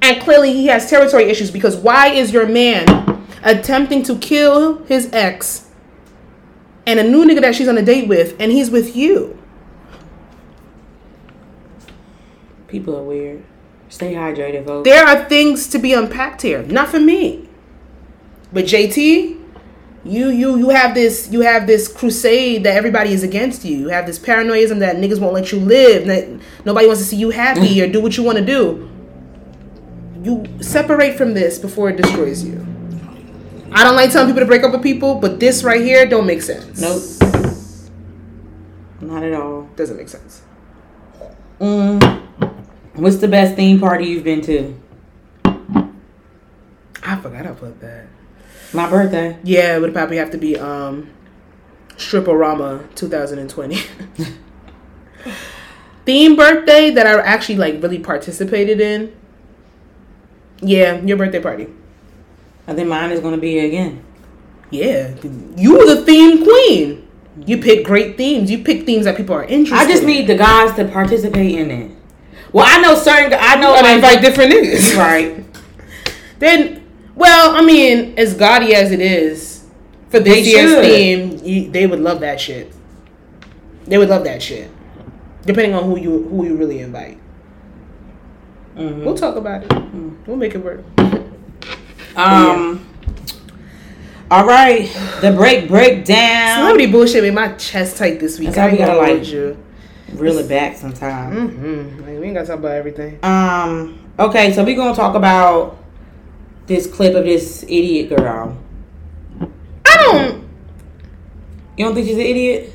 [0.02, 5.10] And clearly he has territory issues because why is your man attempting to kill his
[5.14, 5.70] ex
[6.86, 9.42] and a new nigga that she's on a date with and he's with you?
[12.74, 13.44] People are weird.
[13.88, 14.90] Stay hydrated, folks.
[14.90, 16.64] There are things to be unpacked here.
[16.64, 17.48] Not for me.
[18.52, 19.40] But JT,
[20.04, 23.78] you you you have this you have this crusade that everybody is against you.
[23.78, 26.28] You have this paranoism that niggas won't let you live, that
[26.66, 28.90] nobody wants to see you happy or do what you want to do.
[30.24, 32.58] You separate from this before it destroys you.
[33.72, 36.26] I don't like telling people to break up with people, but this right here don't
[36.26, 36.82] make sense.
[36.82, 37.04] Nope.
[39.00, 39.70] Not at all.
[39.76, 40.42] Doesn't make sense.
[41.60, 42.24] Mm.
[42.94, 44.80] What's the best theme party you've been to?
[47.04, 48.06] I forgot I put that.
[48.72, 49.38] My birthday.
[49.44, 51.10] Yeah, it would probably have to be um
[51.96, 53.78] Striporama 2020.
[56.06, 59.16] Theme birthday that I actually like really participated in.
[60.62, 61.68] Yeah, your birthday party.
[62.68, 64.04] I think mine is gonna be again.
[64.70, 65.16] Yeah,
[65.56, 67.08] you were the theme queen.
[67.46, 68.52] You pick great themes.
[68.52, 69.84] You pick themes that people are interested.
[69.84, 71.92] I just need the guys to participate in it.
[72.54, 73.34] Well, I know certain.
[73.40, 74.96] I know like invite different niggas.
[74.98, 75.44] right.
[76.40, 79.66] Then, well, I mean, as gaudy as it is
[80.10, 82.72] for this They year's theme, you, they would love that shit.
[83.86, 84.70] They would love that shit,
[85.46, 87.18] depending on who you who you really invite.
[88.78, 89.04] Mhm.
[89.04, 89.72] We'll talk about it.
[90.28, 90.84] We'll make it work.
[92.16, 92.88] Um.
[94.32, 94.90] All right,
[95.22, 96.58] the break breakdown.
[96.60, 98.48] Celebrity bullshit made my chest tight this week.
[98.48, 99.58] That's how I we gotta like- you.
[100.20, 101.50] Reel it back sometime.
[101.50, 102.00] Mm-hmm.
[102.00, 103.20] Like, we ain't gotta talk about everything.
[103.24, 104.00] Um.
[104.20, 105.78] Okay, so we're gonna talk about
[106.68, 108.58] this clip of this idiot girl.
[109.86, 110.48] I don't.
[111.78, 112.74] You don't think she's an idiot?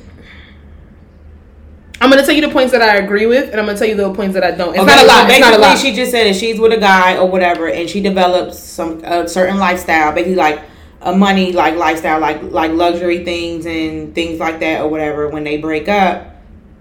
[2.01, 3.95] I'm gonna tell you the points that I agree with, and I'm gonna tell you
[3.95, 4.69] the points that I don't.
[4.73, 5.29] It's Okay, not a so lot.
[5.29, 5.77] It's not a basically, lot.
[5.79, 9.27] She just said that she's with a guy or whatever, and she develops some a
[9.27, 10.61] certain lifestyle, basically like
[11.01, 15.27] a money like lifestyle, like like luxury things and things like that or whatever.
[15.27, 16.28] When they break up,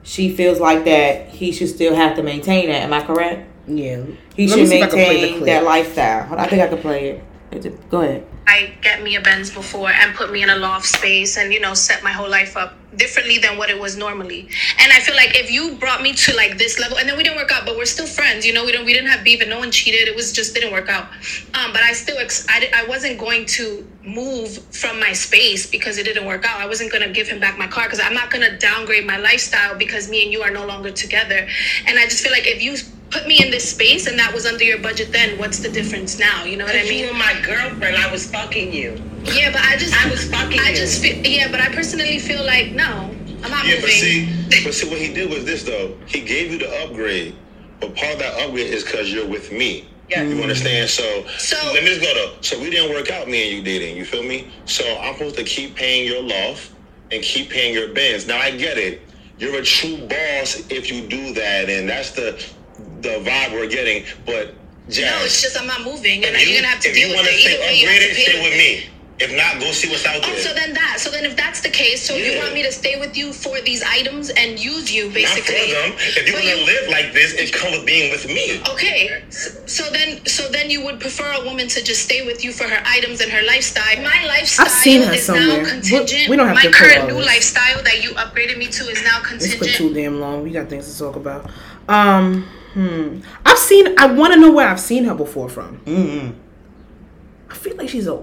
[0.09, 2.83] she feels like that he should still have to maintain that.
[2.83, 3.47] Am I correct?
[3.67, 4.03] yeah.
[4.35, 6.25] He Let should see if I can play the maintain that lifestyle.
[6.25, 7.25] Hold on, I think I can play it.
[7.91, 8.27] Go ahead.
[8.47, 11.61] I get me a Benz before and put me in a loft space and you
[11.61, 14.49] know set my whole life up differently than what it was normally.
[14.79, 17.23] And I feel like if you brought me to like this level, and then we
[17.23, 18.47] didn't work out, but we're still friends.
[18.47, 20.09] You know, we don't we didn't have beef and no one cheated.
[20.09, 21.09] It was just didn't work out.
[21.55, 25.99] Um, but I still ex- I, I wasn't going to move from my space because
[25.99, 26.61] it didn't work out.
[26.61, 29.77] I wasn't gonna give him back my car because I'm not gonna downgrade my lifestyle
[29.77, 31.47] because me and you are no longer together.
[31.87, 32.77] And I just feel like if you
[33.11, 36.19] put me in this space and that was under your budget then what's the difference
[36.19, 39.01] now you know what i mean you were my girlfriend, I was fucking you.
[39.25, 40.77] yeah, but I just I was fucking I you.
[40.77, 43.11] just feel yeah, but I personally feel like no,
[43.45, 44.29] I'm not Yeah, but see,
[44.65, 45.97] but see what he did was this though.
[46.07, 47.35] He gave you the upgrade,
[47.81, 49.89] but part of that upgrade is because you're with me.
[50.09, 50.23] Yeah.
[50.23, 50.89] You understand?
[50.89, 52.35] So, So- let me just go though.
[52.41, 53.97] So we didn't work out, me and you dating.
[53.97, 54.51] You feel me?
[54.65, 56.73] So I'm supposed to keep paying your loft
[57.13, 58.27] and keep paying your Benz.
[58.27, 59.03] Now I get it.
[59.39, 62.43] You're a true boss if you do that, and that's the
[63.03, 64.05] the vibe we're getting.
[64.27, 64.55] But
[64.89, 67.09] Jazz, no, it's just I'm not moving, and if you're gonna have to if deal
[67.09, 67.45] you with wanna it.
[67.45, 68.95] Either way, stay you have to upgraded, pay stay with me.
[69.21, 70.31] If not, go see what's out there.
[70.33, 71.01] Oh, so then that.
[71.01, 73.61] So then, if that's the case, so you want me to stay with you for
[73.61, 75.27] these items and use you basically?
[75.27, 75.75] Not basically?
[75.75, 75.93] for them.
[75.99, 78.63] If you But want to live like this, it comes with being with me.
[78.71, 82.45] Okay, so, so then, so then you would prefer a woman to just stay with
[82.45, 83.97] you for her items and her lifestyle.
[84.03, 85.65] My lifestyle I've seen her is somewhere.
[85.65, 86.29] now contingent.
[86.31, 88.85] we don't have My to put all current new lifestyle that you upgraded me to
[88.85, 89.41] is now contingent.
[89.41, 89.95] This clip contingent.
[89.95, 90.45] too damn long.
[90.45, 91.51] We got things to talk about.
[91.89, 92.47] Um,
[92.79, 93.21] hmm.
[93.45, 93.95] I've seen.
[93.99, 95.81] I want to know where I've seen her before from.
[95.81, 96.39] Mm-hmm.
[97.51, 98.23] I feel like she's a.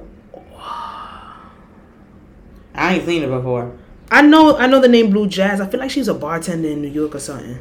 [2.73, 3.77] I ain't seen it before.
[4.11, 4.57] I know.
[4.57, 5.61] I know the name Blue Jazz.
[5.61, 7.59] I feel like she's a bartender in New York or something.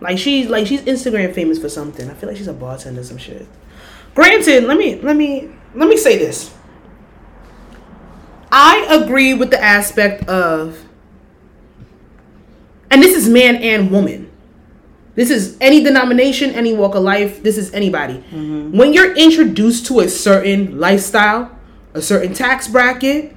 [0.00, 2.10] Like she's like she's Instagram famous for something.
[2.10, 3.46] I feel like she's a bartender or some shit.
[4.14, 6.54] Granted, let me let me let me say this.
[8.52, 10.84] I agree with the aspect of
[12.90, 14.23] and this is man and woman.
[15.14, 17.42] This is any denomination, any walk of life.
[17.42, 18.14] This is anybody.
[18.14, 18.76] Mm-hmm.
[18.76, 21.56] When you're introduced to a certain lifestyle,
[21.94, 23.34] a certain tax bracket,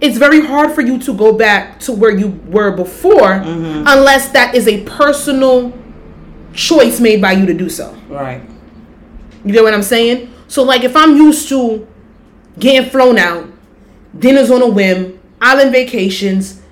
[0.00, 3.84] it's very hard for you to go back to where you were before mm-hmm.
[3.86, 5.72] unless that is a personal
[6.52, 7.94] choice made by you to do so.
[8.08, 8.42] Right.
[9.44, 10.32] You get what I'm saying?
[10.48, 11.86] So like if I'm used to
[12.58, 13.48] getting flown out,
[14.18, 16.62] dinners on a whim, island vacations,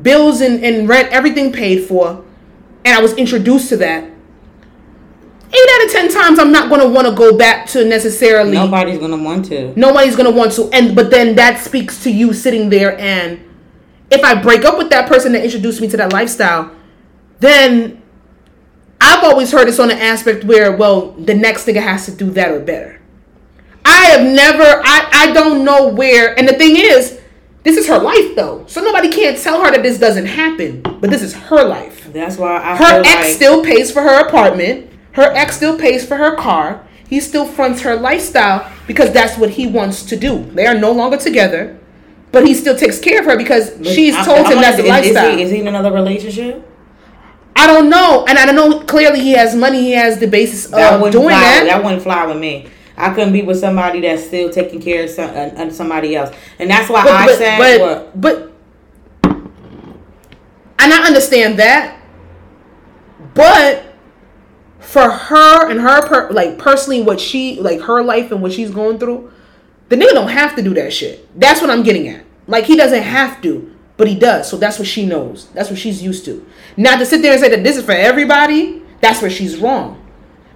[0.00, 2.24] bills and, and rent, everything paid for,
[2.88, 7.12] and I was introduced to that, eight out of ten times I'm not gonna wanna
[7.12, 9.72] go back to necessarily Nobody's gonna want to.
[9.78, 13.40] nobody's gonna want to and but then that speaks to you sitting there and
[14.10, 16.70] if i break up with that person that introduced me to that lifestyle
[17.40, 18.02] then
[19.00, 22.30] i've always heard it's on the aspect where well the next nigga has to do
[22.30, 23.00] that or better.
[23.86, 27.20] I have never i i don't know where and the thing is
[27.64, 28.64] this is her life though.
[28.66, 32.36] So nobody can't tell her that this doesn't happen but this is her life That's
[32.36, 34.90] why I her ex like still pays for her apartment.
[35.12, 36.86] Her ex still pays for her car.
[37.08, 40.44] He still fronts her lifestyle because that's what he wants to do.
[40.52, 41.78] They are no longer together,
[42.32, 44.76] but he still takes care of her because she's I- told I'm him gonna- that's
[44.76, 45.30] the is- lifestyle.
[45.30, 46.64] Is he, is he in another relationship?
[47.56, 48.80] I don't know, and I don't know.
[48.80, 49.80] Clearly, he has money.
[49.80, 51.40] He has the basis That of wouldn't doing fly.
[51.40, 51.64] that.
[51.66, 52.68] That wouldn't fly with me.
[52.96, 56.30] I couldn't be with somebody that's still taking care of some, uh, uh, somebody else,
[56.58, 58.20] and that's why I but, said but, what.
[58.20, 58.52] but
[60.80, 61.97] and I understand that,
[63.38, 63.84] but
[64.80, 68.70] for her and her per, like personally, what she like her life and what she's
[68.70, 69.30] going through,
[69.88, 71.28] the nigga don't have to do that shit.
[71.38, 72.24] That's what I'm getting at.
[72.46, 74.48] Like he doesn't have to, but he does.
[74.48, 75.46] So that's what she knows.
[75.54, 76.44] That's what she's used to.
[76.76, 78.82] Not to sit there and say that this is for everybody.
[79.00, 80.04] That's where she's wrong.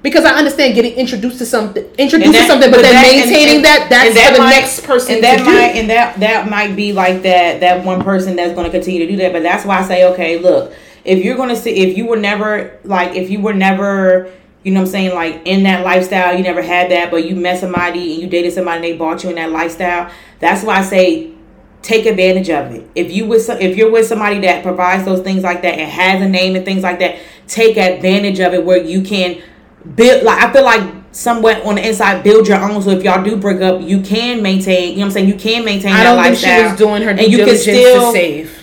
[0.02, 3.30] Because I understand getting introduced to something, introduced And to something, but, then that- and-
[3.30, 5.72] maintaining and- that, that's and that for the might- next person and that to might,
[5.74, 5.78] do.
[5.80, 9.12] And that that might be like that that one person that's going to continue to
[9.12, 9.32] do that.
[9.32, 10.72] But that's why I say, okay, look,
[11.04, 14.32] if you're to see, if you were never like, if you were never,
[14.62, 17.34] you know, what I'm saying, like in that lifestyle, you never had that, but you
[17.34, 20.10] met somebody and you dated somebody and they bought you in that lifestyle.
[20.38, 21.28] That's why I say.
[21.82, 22.88] Take advantage of it.
[22.94, 25.90] If you with some, if you're with somebody that provides those things like that and
[25.90, 29.42] has a name and things like that, take advantage of it where you can
[29.96, 32.80] build like I feel like somewhat on the inside build your own.
[32.82, 34.90] So if y'all do break up, you can maintain.
[34.90, 35.28] You know what I'm saying?
[35.28, 35.92] You can maintain.
[35.92, 38.61] I that don't think lifestyle, she was doing her and you can still- save.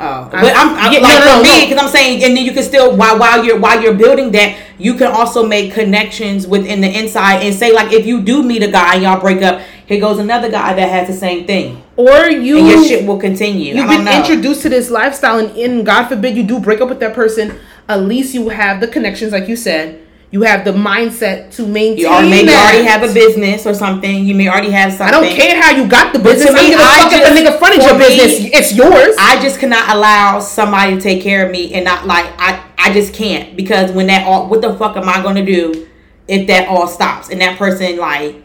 [0.00, 1.68] Oh, but I'm, I'm Yeah, like no, no, for me no.
[1.68, 4.56] because I'm saying, and then you can still while while you're while you're building that,
[4.78, 8.62] you can also make connections within the inside and say like if you do meet
[8.62, 11.82] a guy and y'all break up, here goes another guy that has the same thing,
[11.96, 13.74] Or you and your shit will continue.
[13.74, 14.16] You've been know.
[14.16, 17.58] introduced to this lifestyle, and in God forbid you do break up with that person,
[17.88, 20.00] at least you have the connections, like you said.
[20.30, 21.98] You have the mindset to maintain.
[21.98, 24.26] You already, maybe already have a business or something.
[24.26, 25.08] You may already have something.
[25.08, 26.50] I don't care how you got the But business.
[26.50, 27.98] to I me, don't give a I fuck if the just- nigga fronted for your
[27.98, 28.50] me, business.
[28.52, 29.16] It's yours.
[29.18, 32.62] I just cannot allow somebody to take care of me and not like I.
[32.80, 35.88] I just can't because when that all, what the fuck am I gonna do
[36.28, 38.36] if that all stops and that person like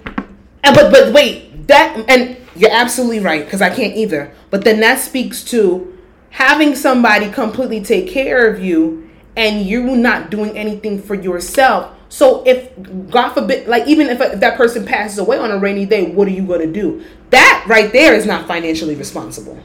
[0.64, 4.32] And but but wait, that and you're absolutely right because I can't either.
[4.50, 5.96] But then that speaks to
[6.32, 11.96] having somebody completely take care of you and you're not doing anything for yourself.
[12.10, 12.70] So if
[13.10, 16.28] God forbid, like even if, if that person passes away on a rainy day, what
[16.28, 17.04] are you going to do?
[17.32, 19.58] That right there is not financially responsible.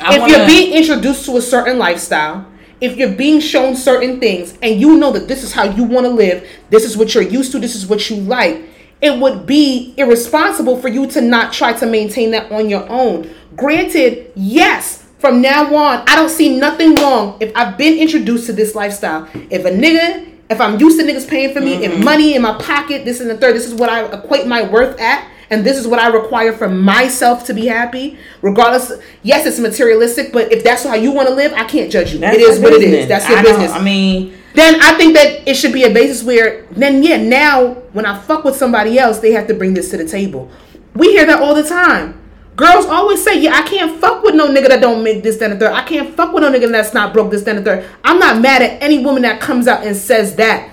[0.00, 2.46] I if wanna- you're being introduced to a certain lifestyle,
[2.80, 6.06] if you're being shown certain things, and you know that this is how you want
[6.06, 8.62] to live, this is what you're used to, this is what you like,
[9.00, 13.30] it would be irresponsible for you to not try to maintain that on your own.
[13.54, 18.52] Granted, yes, from now on, I don't see nothing wrong if I've been introduced to
[18.52, 19.26] this lifestyle.
[19.48, 22.04] If a nigga, if I'm used to niggas paying for me, if mm-hmm.
[22.04, 25.00] money in my pocket, this and the third, this is what I equate my worth
[25.00, 28.18] at and this is what I require from myself to be happy.
[28.42, 32.12] Regardless, yes, it's materialistic, but if that's how you want to live, I can't judge
[32.12, 32.18] you.
[32.18, 33.08] That's it is what it is.
[33.08, 33.70] That's your I business.
[33.70, 37.76] I mean, then I think that it should be a basis where then yeah, now
[37.94, 40.50] when I fuck with somebody else, they have to bring this to the table.
[40.94, 42.20] We hear that all the time.
[42.56, 45.50] Girls always say, "Yeah, I can't fuck with no nigga that don't make this, then
[45.50, 45.72] and third.
[45.72, 48.40] I can't fuck with no nigga that's not broke this, then and third." I'm not
[48.40, 50.70] mad at any woman that comes out and says that.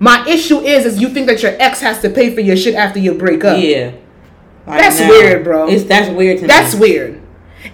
[0.00, 2.76] My issue is, is you think that your ex has to pay for your shit
[2.76, 3.60] after you break up.
[3.60, 3.90] yeah,
[4.64, 5.66] That's now, weird, bro.
[5.68, 6.80] It's that's weird to That's me.
[6.80, 7.20] weird.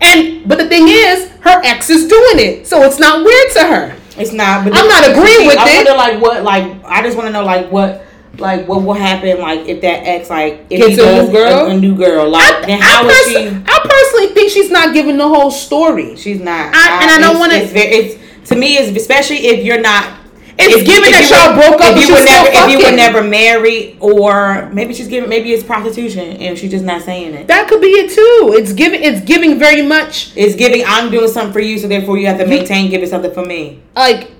[0.01, 3.65] And but the thing is, her ex is doing it, so it's not weird to
[3.67, 3.97] her.
[4.17, 4.65] It's not.
[4.65, 5.77] But I'm not agreeing with I it.
[5.85, 8.04] wonder like what like I just want to know like what
[8.39, 11.66] like what will happen like if that ex like if Gets he a new girl?
[11.66, 13.62] a, a new girl like then how I, is perso- she?
[13.66, 16.16] I personally think she's not giving the whole story.
[16.16, 16.74] She's not.
[16.74, 18.76] I- and I don't wanna- It's, very- it's to me.
[18.76, 20.20] It's especially if you're not.
[20.57, 22.78] It's if- given if that y'all broke up, If you you were never, if you
[22.91, 27.35] were never married, or maybe she's giving, maybe it's prostitution, and she's just not saying
[27.35, 27.49] it.
[27.49, 28.55] That could be it too.
[28.57, 29.03] It's giving.
[29.03, 30.85] It's giving very much It's giving.
[30.87, 33.80] I'm doing something for you, so therefore you have to maintain giving something for me.
[33.97, 34.30] like.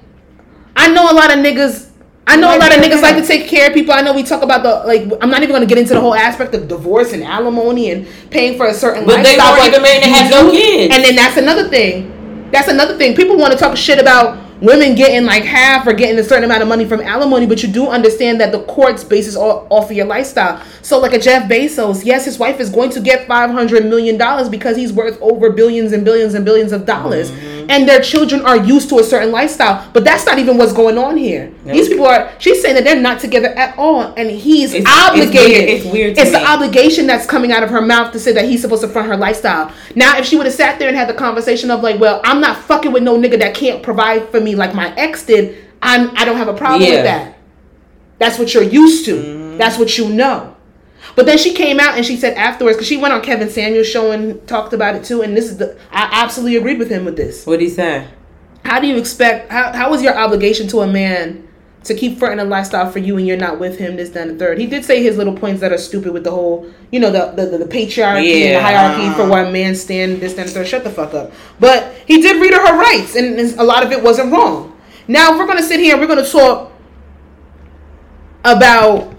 [0.77, 1.89] I know a lot of niggas.
[2.27, 3.93] I know a lot of niggas like to take care of people.
[3.93, 5.03] I know we talk about the like.
[5.21, 8.07] I'm not even going to get into the whole aspect of divorce and alimony and
[8.31, 9.19] paying for a certain life.
[9.19, 9.53] But they lifestyle.
[9.59, 10.95] weren't even married and had no kids.
[10.95, 12.51] And then that's another thing.
[12.51, 13.15] That's another thing.
[13.15, 16.63] People want to talk shit about women getting like half or getting a certain amount
[16.63, 19.97] of money from alimony, but you do understand that the courts bases all off of
[19.97, 20.63] your lifestyle.
[20.83, 24.17] So like a Jeff Bezos, yes, his wife is going to get five hundred million
[24.19, 27.71] dollars because he's worth over billions and billions and billions of dollars, Mm-hmm.
[27.71, 29.89] and their children are used to a certain lifestyle.
[29.95, 31.51] But that's not even what's going on here.
[31.65, 32.31] These people are.
[32.39, 35.35] She's saying that they're not together at all, and he's It's- it's obligated.
[35.35, 35.69] weird.
[35.69, 38.61] It's weird It's the obligation that's coming out of her mouth to say that he's
[38.61, 39.71] supposed to front her lifestyle.
[39.95, 42.41] Now, if she would have sat there and had the conversation of like, well, I'm
[42.41, 46.17] not fucking with no nigga that can't provide for me like my ex did, I'm
[46.17, 46.97] I don't have a problem Yeah.
[46.97, 47.39] with that.
[48.19, 49.15] That's what you're used to.
[49.17, 49.59] Mm-hmm.
[49.59, 50.55] That's what you know.
[51.17, 53.87] But then she came out and she said afterwards, because she went on Kevin Samuels'
[53.89, 55.23] show and talked about it too.
[55.23, 57.45] And this is the I absolutely agreed with him with this.
[57.47, 58.07] What would he say?
[58.65, 59.51] How do you expect?
[59.53, 61.47] How how is your obligation to a man
[61.85, 63.97] to keep fronting a lifestyle for you and you're not with him?
[63.97, 64.59] This, that, and the third.
[64.59, 67.33] He did say his little points that are stupid with the whole, you know, the
[67.37, 68.61] the, the, the patriarchy and the Yeah.
[68.63, 70.21] hierarchy for where men stand.
[70.23, 70.67] This, that, and the third.
[70.69, 71.33] Shut the fuck up.
[71.61, 74.77] But he did read her her rights, and, a lot of it wasn't wrong.
[75.09, 76.73] Now we're gonna sit here, and we're gonna talk
[78.45, 79.15] about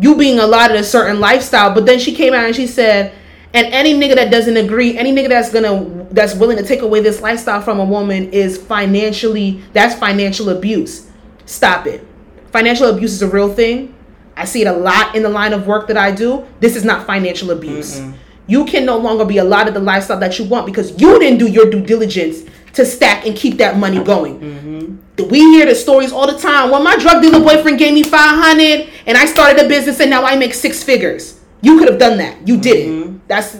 [0.00, 3.12] you being allotted a certain lifestyle, but then she came out and she said,
[3.54, 7.00] and any nigga that doesn't agree, any nigga that's gonna that's willing to take away
[7.00, 11.10] this lifestyle from a woman is financially that's financial abuse.
[11.46, 12.06] Stop it.
[12.52, 13.94] Financial abuse is a real thing.
[14.36, 16.46] I see it a lot in the line of work that I do.
[16.60, 18.00] This is not financial abuse.
[18.48, 21.18] You can no longer be a lot of the lifestyle that you want because you
[21.20, 22.42] didn't do your due diligence
[22.72, 24.40] to stack and keep that money going.
[24.40, 25.28] Mm-hmm.
[25.28, 26.70] We hear the stories all the time.
[26.70, 30.24] Well, my drug dealer boyfriend gave me 500 and I started a business and now
[30.24, 31.40] I make six figures.
[31.60, 32.48] You could have done that.
[32.48, 33.02] You didn't.
[33.02, 33.18] Mm-hmm.
[33.26, 33.56] That's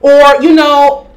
[0.00, 1.10] or you know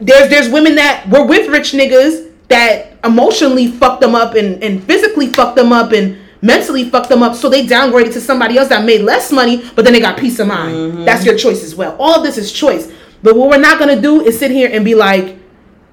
[0.00, 4.82] there's there's women that were with rich niggas that emotionally fucked them up and, and
[4.84, 8.68] physically fucked them up and mentally fucked them up so they downgraded to somebody else
[8.68, 10.74] that made less money but then they got peace of mind.
[10.74, 11.04] Mm-hmm.
[11.04, 11.96] That's your choice as well.
[11.98, 12.90] All of this is choice.
[13.22, 15.36] But what we're not going to do is sit here and be like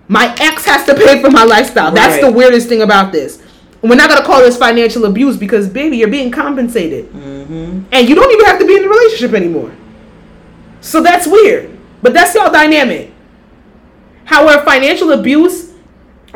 [0.08, 1.92] my ex has to pay for my lifestyle.
[1.92, 3.44] That's the weirdest thing about this.
[3.82, 7.12] We're not going to call this financial abuse because baby you're being compensated.
[7.12, 7.84] Mm-hmm.
[7.92, 9.76] And you don't even have to be in a relationship anymore.
[10.82, 11.78] So that's weird.
[12.02, 13.12] But that's y'all dynamic.
[14.26, 15.67] However, financial abuse,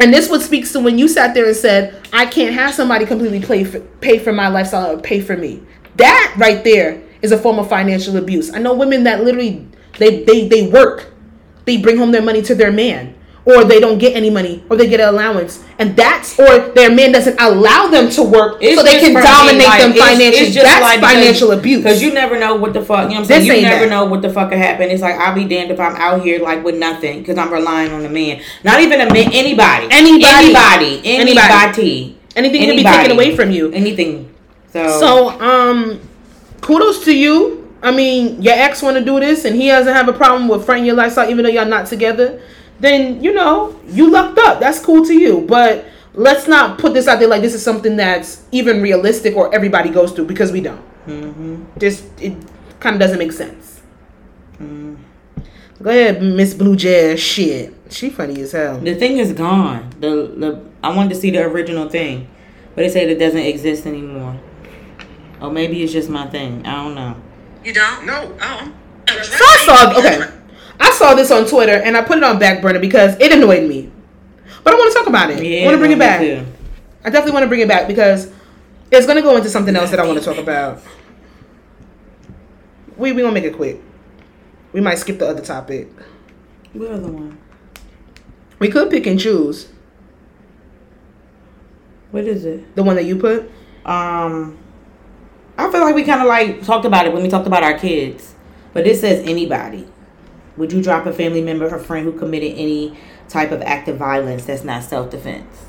[0.01, 3.05] and this what speaks to when you sat there and said, "I can't have somebody
[3.05, 5.61] completely pay for, pay for my lifestyle or pay for me."
[5.97, 8.51] That right there is a form of financial abuse.
[8.53, 9.67] I know women that literally
[9.99, 11.13] they they they work,
[11.65, 13.13] they bring home their money to their man,
[13.43, 16.93] or they don't get any money, or they get an allowance, and that's or their
[16.93, 20.51] man doesn't allow them to work so they can dominate them financially.
[20.51, 21.81] that's financial abuse.
[21.83, 23.03] Because you never know what the fuck.
[23.03, 23.47] You know what I'm saying?
[23.47, 23.89] This You never that.
[23.89, 24.89] know what the fuck could happen.
[24.89, 27.91] It's like I'll be damned if I'm out here like with nothing because I'm relying
[27.91, 28.41] on a man.
[28.63, 29.31] Not even a man.
[29.33, 29.87] Anybody.
[29.89, 30.25] Anybody.
[30.25, 31.01] Anybody.
[31.03, 31.05] Anybody.
[31.05, 32.17] Anybody.
[32.35, 33.71] Anything can be taken away from you.
[33.71, 34.33] Anything.
[34.71, 34.99] So.
[34.99, 35.99] So, um,
[36.61, 37.57] kudos to you.
[37.83, 40.65] I mean, your ex want to do this, and he doesn't have a problem with
[40.65, 42.39] fronting your lifestyle, even though y'all not together.
[42.81, 44.59] Then you know you lucked up.
[44.59, 45.45] That's cool to you.
[45.47, 49.53] But let's not put this out there like this is something that's even realistic or
[49.53, 50.81] everybody goes through because we don't.
[51.07, 51.79] Mm-hmm.
[51.79, 52.35] Just it
[52.79, 53.81] kind of doesn't make sense.
[54.57, 54.97] Mm.
[55.81, 57.19] Go ahead, Miss Blue Jazz.
[57.19, 58.79] Shit, she funny as hell.
[58.79, 59.89] The thing is gone.
[59.99, 62.27] The the I wanted to see the original thing,
[62.75, 64.39] but they said it doesn't exist anymore.
[65.39, 66.65] Or maybe it's just my thing.
[66.65, 67.15] I don't know.
[67.63, 68.05] You don't?
[68.05, 68.37] No.
[68.41, 68.73] Oh.
[69.07, 70.40] So I saw okay.
[70.83, 73.69] I saw this on Twitter and I put it on back burner because it annoyed
[73.69, 73.91] me.
[74.63, 75.37] But I want to talk about it.
[75.37, 76.19] I want to bring it back.
[76.21, 76.43] too.
[77.03, 78.31] I definitely want to bring it back because
[78.91, 80.81] it's gonna go into something else that I want to talk about.
[82.97, 83.79] We we gonna make it quick.
[84.73, 85.89] We might skip the other topic.
[86.73, 87.37] What other one?
[88.59, 89.69] We could pick and choose
[92.11, 92.75] What is it?
[92.75, 93.49] the one that you put.
[93.85, 94.57] Um,
[95.57, 97.77] I feel like we kind of like talked about it when we talked about our
[97.77, 98.35] kids,
[98.73, 99.87] but this says anybody.
[100.57, 102.97] Would you drop a family member or friend who committed any
[103.29, 105.65] type of act of violence that's not self defense?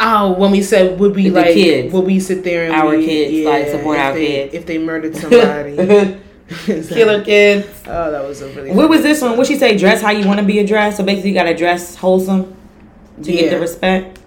[0.00, 1.92] Oh, when we said would we The like kids.
[1.94, 4.54] would we sit there and Our we- kids, like, support if our they, kids.
[4.54, 5.76] if they murdered somebody.
[6.66, 7.66] Killer kids.
[7.86, 8.72] Oh, that was a really.
[8.72, 9.36] What was this one?
[9.36, 9.76] What she say?
[9.78, 10.96] Dress how you want to be addressed.
[10.96, 12.54] So basically, you gotta dress wholesome
[13.22, 14.18] to get the respect.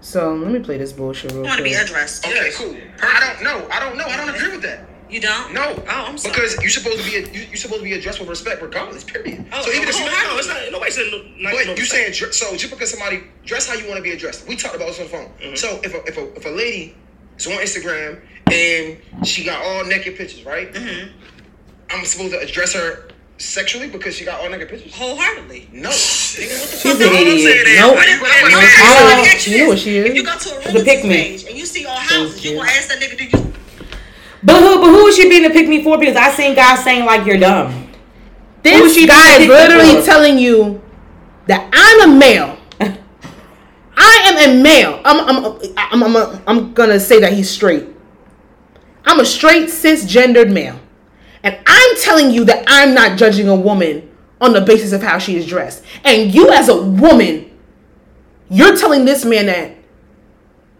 [0.00, 2.26] So let me play this bullshit real I want to be addressed.
[2.26, 2.74] Okay, cool.
[3.02, 3.68] I don't know.
[3.70, 4.04] I don't know.
[4.06, 4.80] I don't agree with that.
[5.10, 5.52] You don't?
[5.52, 5.74] No.
[5.76, 6.32] Oh, I'm sorry.
[6.34, 9.02] Because you're supposed to be you, you're supposed to be addressed with respect regardless.
[9.04, 9.44] Period.
[9.52, 10.72] Oh, so even if oh, somebody, oh, no, it's not.
[10.72, 11.18] Nobody said no.
[11.38, 14.02] Not But no you saying dr- so just because somebody dress how you want to
[14.02, 14.46] be addressed.
[14.46, 15.28] We talked about this on the phone.
[15.40, 15.54] Mm-hmm.
[15.56, 16.94] So if a, if a if a lady
[17.38, 18.20] is on Instagram
[18.52, 20.72] and she got all naked pictures, right?
[20.72, 21.10] Mm-hmm.
[21.90, 23.08] I'm supposed to address her
[23.38, 24.94] sexually because she got all naked pictures.
[24.94, 25.68] Wholeheartedly.
[25.72, 25.90] No.
[25.90, 26.52] She's
[26.84, 27.66] an idiot.
[27.78, 27.94] Nope.
[27.96, 28.52] What if, what if, Nope.
[28.52, 30.06] let me Oh, ask you know what she is.
[30.10, 31.10] If you go to a The real pick me.
[31.10, 33.49] page and you see all houses, you gonna ask that nigga, do you?
[34.42, 34.80] But who?
[34.80, 35.98] But who is she being to pick me for?
[35.98, 37.88] Because I seen guys saying like you're dumb.
[38.62, 40.82] This she guy is literally telling you
[41.46, 42.58] that I'm a male.
[43.96, 45.00] I am a male.
[45.04, 47.86] I'm I'm I'm I'm, I'm, I'm gonna say that he's straight.
[49.04, 50.78] I'm a straight cisgendered male,
[51.42, 54.10] and I'm telling you that I'm not judging a woman
[54.40, 55.84] on the basis of how she is dressed.
[56.04, 57.50] And you, as a woman,
[58.48, 59.76] you're telling this man that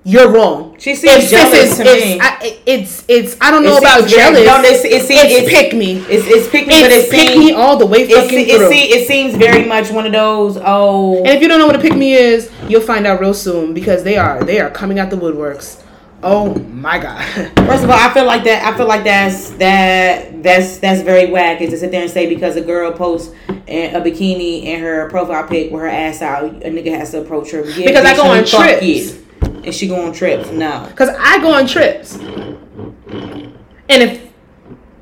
[0.02, 0.76] you're wrong.
[0.78, 2.20] She seems It's- jealous it's, to it's, me.
[2.22, 4.46] I, it's it's I don't It know about seems very- jealous.
[4.46, 5.98] no, it's- it seems- it's, it's- pick me.
[6.08, 8.56] It's it's pick me, but It's it pick seems me all the way fucking it,
[8.56, 8.70] through.
[8.70, 10.58] see, it seems very much one of those.
[10.64, 13.34] Oh, And if you don't know what a pick me is, you'll find out real
[13.34, 15.82] soon because they are they are coming out the woodworks.
[16.22, 17.22] Oh my god.
[17.66, 18.62] First of all, I feel like that.
[18.64, 21.60] I feel like that's that that's that's very whack.
[21.60, 23.32] Is to sit there and say because a girl posts
[23.68, 27.50] a bikini in her profile pic with her ass out, a nigga has to approach
[27.52, 27.64] her.
[27.70, 28.82] Yeah, Because I go on trips.
[28.82, 29.26] you.
[29.42, 30.50] And she go on trips.
[30.50, 32.16] No, Cause I go on trips.
[32.16, 34.30] And if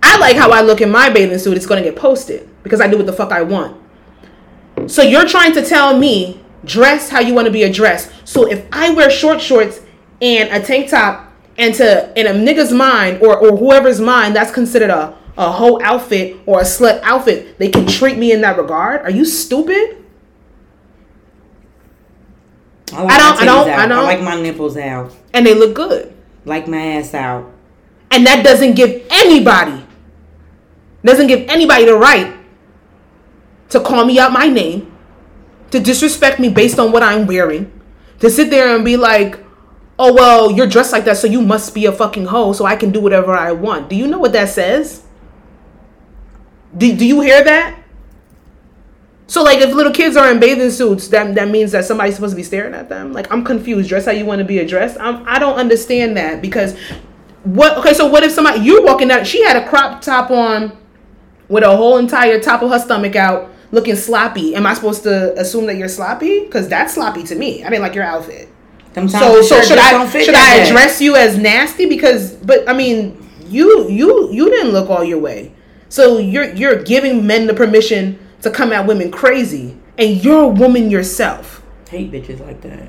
[0.02, 2.88] I like how I look in my bathing suit, it's gonna get posted because I
[2.88, 3.76] do what the fuck I want.
[4.86, 8.10] So you're trying to tell me dress how you want to be addressed.
[8.24, 9.80] So if I wear short shorts
[10.20, 14.50] and a tank top and to in a nigga's mind or, or whoever's mind that's
[14.50, 18.56] considered a, a whole outfit or a slut outfit, they can treat me in that
[18.58, 19.02] regard.
[19.02, 20.04] Are you stupid?
[22.92, 25.12] I, like I don't- I don't- titties I don't- like my nipples out.
[25.34, 26.12] And they look good.
[26.44, 27.50] Like my ass out.
[28.10, 29.84] And that doesn't give anybody,
[31.04, 32.32] doesn't give anybody the right
[33.68, 34.90] to call me out my name,
[35.70, 37.70] to disrespect me based on what I'm wearing,
[38.20, 39.38] to sit there and be like,
[39.98, 42.76] oh, well, you're dressed like that, so you must be a fucking hoe, so I
[42.76, 43.90] can do whatever I want.
[43.90, 45.02] Do you know what that says?
[46.76, 47.76] Do, do you hear that?
[49.28, 52.32] So like if little kids are in bathing suits, that that means that somebody's supposed
[52.32, 53.12] to be staring at them.
[53.12, 53.88] Like I'm confused.
[53.88, 54.98] Dress how you want to be addressed.
[54.98, 56.76] I'm I don't understand that because
[57.44, 60.76] what okay, so what if somebody you're walking out she had a crop top on
[61.48, 64.54] with a whole entire top of her stomach out looking sloppy.
[64.54, 66.44] Am I supposed to assume that you're sloppy?
[66.44, 67.62] Because that's sloppy to me.
[67.62, 68.48] I didn't like your outfit.
[68.94, 71.86] Sometimes So so should I should I address you as nasty?
[71.86, 75.52] Because but I mean you you you didn't look all your way.
[75.90, 79.76] So you're you're giving men the permission to come at women crazy.
[79.96, 81.62] And you're a woman yourself.
[81.88, 82.88] Hate bitches like that.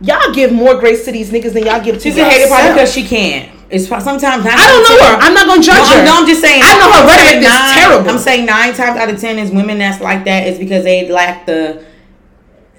[0.00, 2.72] Y'all give more grace to these niggas than y'all give to She's a hater probably
[2.72, 3.50] because she can't.
[3.70, 5.16] It's sometimes I don't know her.
[5.20, 6.04] I'm not gonna judge no, her.
[6.04, 6.60] No, I'm just saying.
[6.62, 8.10] I know her I'm rhetoric is nine- terrible.
[8.10, 11.10] I'm saying nine times out of ten is women that's like that is because they
[11.10, 11.84] lack the.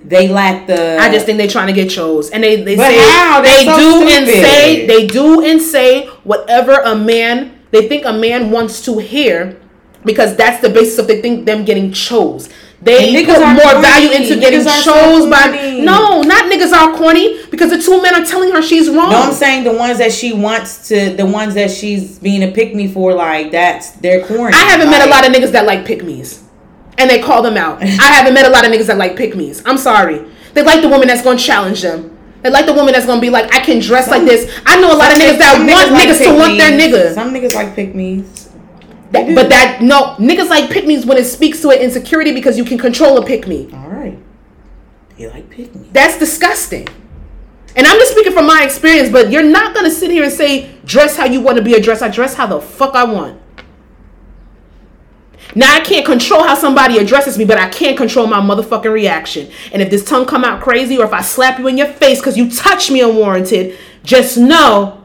[0.03, 0.99] They lack the.
[0.99, 3.41] I just think they're trying to get chose, and they they say how?
[3.41, 8.13] They so do and say they do and say whatever a man they think a
[8.13, 9.59] man wants to hear,
[10.05, 12.49] because that's the basis of they think them getting chose.
[12.81, 13.81] They And put more corny.
[13.81, 18.13] value into getting Niggas chose by no, not niggas are corny because the two men
[18.13, 19.09] are telling her she's wrong.
[19.11, 22.51] No, I'm saying the ones that she wants to, the ones that she's being a
[22.51, 24.53] pick me for, like that's they're corny.
[24.53, 26.43] I haven't met a lot of niggas that like pick me's.
[26.97, 27.81] And they call them out.
[27.81, 29.63] I haven't met a lot of niggas that like pick me's.
[29.65, 30.23] I'm sorry.
[30.53, 32.15] They like the woman that's gonna challenge them.
[32.43, 34.53] They like the woman that's gonna be like, I can dress like this.
[34.65, 36.93] I know a lot of niggas that some want like niggas to want their pick-me's.
[36.93, 37.13] nigga.
[37.15, 38.44] Some niggas like pick me's.
[39.15, 42.57] That- but that no niggas like pick me's when it speaks to an insecurity because
[42.57, 43.69] you can control a pick me.
[43.73, 44.17] All right,
[45.17, 45.89] they like pick me.
[45.93, 46.87] That's disgusting.
[47.77, 50.71] And I'm just speaking from my experience, but you're not gonna sit here and say
[50.85, 52.01] dress how you want to be addressed.
[52.01, 53.41] I dress how the fuck I want.
[55.53, 59.49] Now I can't control how somebody addresses me, but I can't control my motherfucking reaction.
[59.71, 62.19] And if this tongue come out crazy, or if I slap you in your face
[62.19, 65.04] because you touch me unwarranted, just know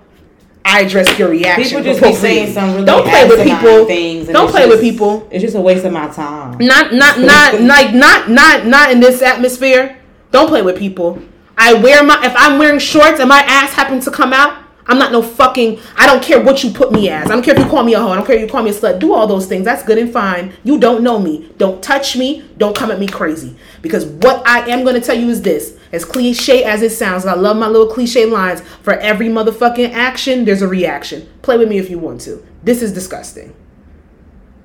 [0.65, 1.65] I address your reaction.
[1.65, 3.87] People just be saying some really Don't play with people.
[3.87, 4.29] things.
[4.29, 5.27] Don't play with people.
[5.31, 6.59] It's just a waste of my time.
[6.59, 9.99] Not not not like not not not in this atmosphere.
[10.31, 11.21] Don't play with people.
[11.57, 14.60] I wear my if I'm wearing shorts and my ass happens to come out,
[14.91, 17.27] I'm not no fucking I don't care what you put me as.
[17.27, 18.11] I don't care if you call me a hoe.
[18.11, 18.99] I don't care if you call me a slut.
[18.99, 19.65] Do all those things.
[19.65, 20.53] That's good and fine.
[20.65, 21.49] You don't know me.
[21.59, 22.45] Don't touch me.
[22.59, 23.57] Don't come at me crazy.
[23.83, 25.79] Because what I am gonna tell you is this.
[25.93, 28.63] As cliche as it sounds, I love my little cliche lines.
[28.83, 31.29] For every motherfucking action, there's a reaction.
[31.43, 32.45] Play with me if you want to.
[32.65, 33.55] This is disgusting.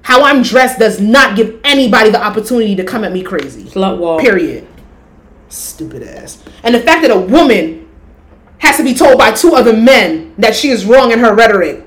[0.02, 3.66] How I'm dressed does not give anybody the opportunity to come at me crazy.
[3.66, 4.22] Slut walk.
[4.22, 4.68] Period.
[5.50, 6.44] Stupid ass.
[6.64, 7.85] And the fact that a woman
[8.66, 11.86] has to be told by two other men that she is wrong in her rhetoric.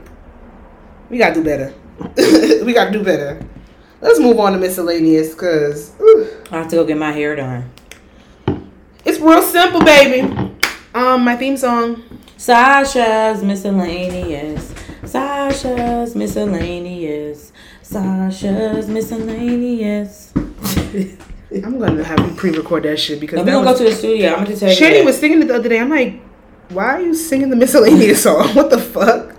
[1.11, 1.74] We gotta do better.
[2.64, 3.45] we gotta do better.
[4.01, 5.93] Let's move on to miscellaneous because
[6.51, 7.70] I have to go get my hair done.
[9.05, 10.55] it's real simple, baby.
[10.95, 12.05] Um, my theme song.
[12.37, 14.72] Sasha's miscellaneous.
[15.05, 17.53] Sasha's miscellaneous.
[17.83, 20.33] Sasha's miscellaneous.
[20.37, 24.35] I'm gonna have you pre-record that shit because We're gonna was, go to the studio.
[24.35, 24.74] I'm gonna tell you.
[24.74, 25.81] Shady was singing it the other day.
[25.81, 26.20] I'm like,
[26.71, 28.49] why are you singing the miscellaneous song?
[28.55, 29.35] What the fuck?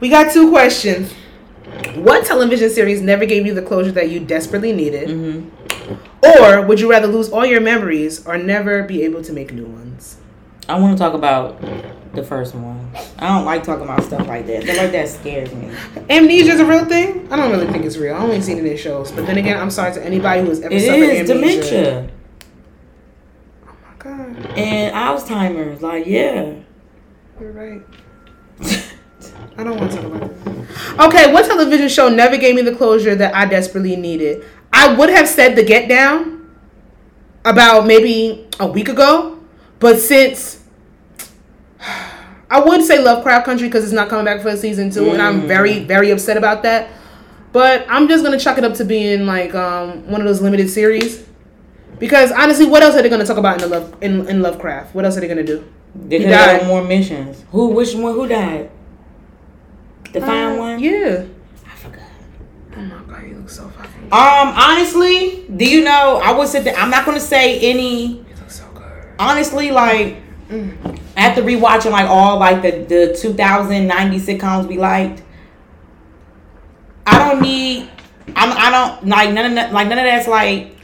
[0.00, 1.12] We got two questions.
[1.94, 5.08] What television series never gave you the closure that you desperately needed?
[5.08, 5.94] Mm-hmm.
[6.24, 9.66] Or would you rather lose all your memories or never be able to make new
[9.66, 10.16] ones?
[10.68, 11.60] I want to talk about
[12.14, 12.90] the first one.
[13.18, 14.62] I don't like talking about stuff like that.
[14.62, 15.70] Stuff like that scares me.
[16.08, 17.30] Amnesia is a real thing?
[17.32, 18.14] I don't really think it's real.
[18.14, 19.10] I only seen it in shows.
[19.10, 21.34] But then again, I'm sorry to anybody who has ever It suffered is amnesia.
[21.34, 22.10] dementia
[24.00, 25.82] god, and Alzheimer's.
[25.82, 26.54] Like, yeah.
[27.38, 27.82] you're right.
[29.56, 31.06] I don't want to talk about that.
[31.06, 34.44] Okay, what television show never gave me the closure that I desperately needed?
[34.72, 36.50] I would have said The Get Down
[37.44, 39.38] about maybe a week ago,
[39.78, 40.62] but since
[42.50, 45.22] I would say Lovecraft Country because it's not coming back for a season two, and
[45.22, 46.88] I'm very, very upset about that.
[47.52, 50.70] But I'm just gonna chuck it up to being like um, one of those limited
[50.70, 51.24] series.
[52.00, 54.94] Because honestly, what else are they gonna talk about in the love in, in Lovecraft?
[54.94, 55.62] What else are they gonna do?
[55.94, 57.44] They He could have more missions.
[57.52, 57.68] Who?
[57.68, 58.14] Which one?
[58.14, 58.70] Who died?
[60.12, 60.78] The fine Uh, one.
[60.80, 61.24] Yeah.
[61.66, 62.00] I forgot.
[62.76, 64.04] Oh my god, you look so fucking.
[64.04, 66.20] Um, honestly, do you know?
[66.24, 66.74] I would sit there.
[66.76, 68.06] I'm not gonna say any.
[68.06, 68.82] You look so good.
[69.18, 70.16] Honestly, like
[71.16, 72.70] after rewatching like all like the
[73.12, 75.22] the 2090 sitcoms we liked,
[77.06, 77.90] I don't need.
[78.34, 78.52] I'm.
[78.56, 79.72] I don't like none of that.
[79.72, 80.76] Like none of that's like.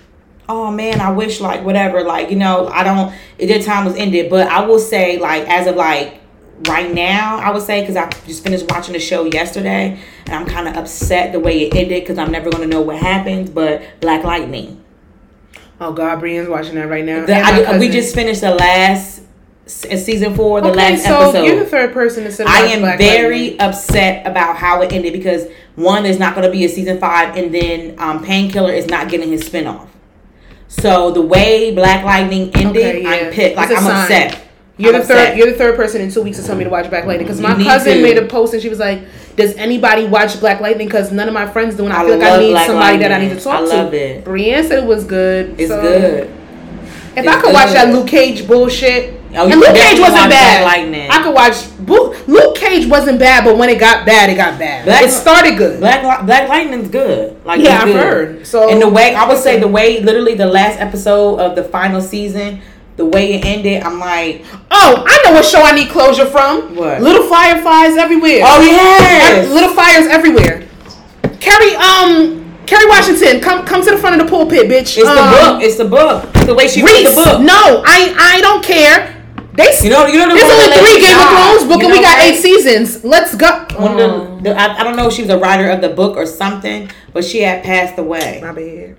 [0.49, 2.03] Oh man, I wish like whatever.
[2.03, 3.13] Like you know, I don't.
[3.39, 6.21] Their time was ended, but I will say like as of like
[6.69, 10.47] right now, I would say because I just finished watching the show yesterday, and I'm
[10.47, 13.55] kind of upset the way it ended because I'm never gonna know what happened.
[13.55, 14.83] But Black Lightning.
[15.81, 17.27] Oh god, Brian's watching that right now.
[17.27, 19.23] The, I, we just finished the last
[19.67, 21.45] season four, the okay, last so episode.
[21.45, 23.61] you're the third person to say I am Black very Lightning.
[23.61, 27.37] upset about how it ended because one, there's not going to be a season five,
[27.37, 29.89] and then um, Painkiller is not getting his spinoff.
[30.69, 33.09] So the way Black Lightning ended, Okay, yeah.
[33.29, 33.57] I'm pissed.
[33.57, 34.03] Like I'm sign.
[34.03, 34.43] upset.
[34.79, 35.39] You're I'm the third.
[35.39, 37.41] You're the third person in two weeks to tell me to watch Black Lightning because
[37.41, 38.03] my cousin to.
[38.03, 39.01] made a post and she was like,
[39.37, 42.19] "Does anybody watch Black Lightning?" Because none of my friends do, and I, I feel
[42.19, 43.67] like I need Black somebody that I need to talk I to.
[43.69, 44.25] love it.
[44.25, 45.59] Brienne said it was good.
[45.59, 46.25] It's so good.
[46.29, 50.65] If It's I could watch that Luke Cage bullshit, Oh, and Luke Cage wasn't bad.
[50.65, 51.11] Lightning.
[51.11, 51.57] I could watch.
[52.27, 54.85] Luke Cage wasn't bad, but when it got bad, it got bad.
[54.87, 55.79] Black- it started good.
[55.81, 57.37] Black Black Lightning's good.
[57.45, 57.97] Like Yeah, I've good.
[57.97, 58.47] heard.
[58.47, 61.65] So- and the way I would say the way literally the last episode of the
[61.65, 62.61] final season
[62.97, 66.75] the way it ended, I'm like, Oh, I know what show I need closure from.
[66.75, 67.03] What?
[67.03, 68.41] Little fireflies everywhere.
[68.43, 70.63] oh yeah, Little fires everywhere.
[71.41, 74.97] Kerry, um, Kerry Washington, come come to the front of the pulpit, bitch.
[74.97, 75.63] It's the Um, book.
[75.63, 76.25] It's the book.
[76.35, 77.41] It's the way she read the book.
[77.43, 79.13] no, I I don't care.
[79.57, 81.29] They You know, you know the there's only three Game of.
[81.29, 82.27] Thrones book You and we got what?
[82.27, 83.05] eight seasons.
[83.05, 83.67] Let's go.
[83.77, 84.43] One of the, mm.
[84.43, 86.91] the, I, I don't know if she was a writer of the book or something,
[87.13, 88.41] but she had passed away.
[88.43, 88.97] My bad.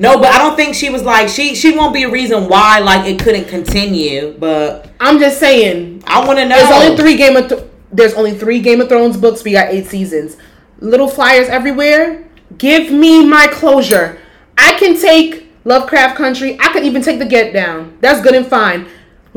[0.00, 1.54] No, but I don't think she was like she.
[1.54, 4.32] She won't be a reason why like it couldn't continue.
[4.38, 6.04] But I'm just saying.
[6.06, 6.56] I want to know.
[6.56, 9.42] There's only three Game of Th- There's only three Game of Thrones books.
[9.44, 10.36] We got eight seasons.
[10.78, 12.24] Little flyers everywhere.
[12.56, 14.20] Give me my closure.
[14.56, 16.56] I can take Lovecraft Country.
[16.60, 17.98] I could even take the Get Down.
[18.00, 18.86] That's good and fine.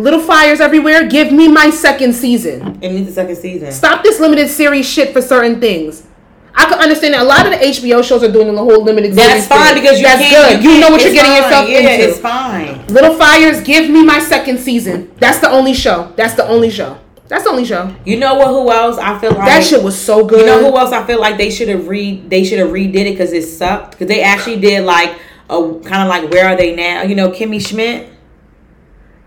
[0.02, 1.08] Little fires everywhere.
[1.08, 2.80] Give me my second season.
[2.82, 3.72] It needs a second season.
[3.72, 6.08] Stop this limited series shit for certain things.
[6.56, 9.14] I can understand that a lot of the HBO shows are doing the whole limited
[9.14, 9.48] That's series.
[9.48, 9.84] That's fine thing.
[9.84, 10.64] because you that's good.
[10.64, 11.44] You know what you're getting fine.
[11.44, 12.10] yourself yeah, into.
[12.10, 12.88] It's fine.
[12.88, 15.12] Little Fires, give me my second season.
[15.18, 16.12] That's the only show.
[16.16, 17.00] That's the only show.
[17.28, 17.96] That's the only show.
[18.04, 18.48] You know what?
[18.48, 18.98] Who else?
[18.98, 20.42] I feel like That shit was so good.
[20.42, 20.92] You know who else?
[20.92, 22.30] I feel like they should have read.
[22.30, 23.92] they should have redid it because it sucked.
[23.92, 25.18] Because they actually did like
[25.50, 27.04] a kind of like where are they now?
[27.04, 28.11] You know, Kimmy Schmidt.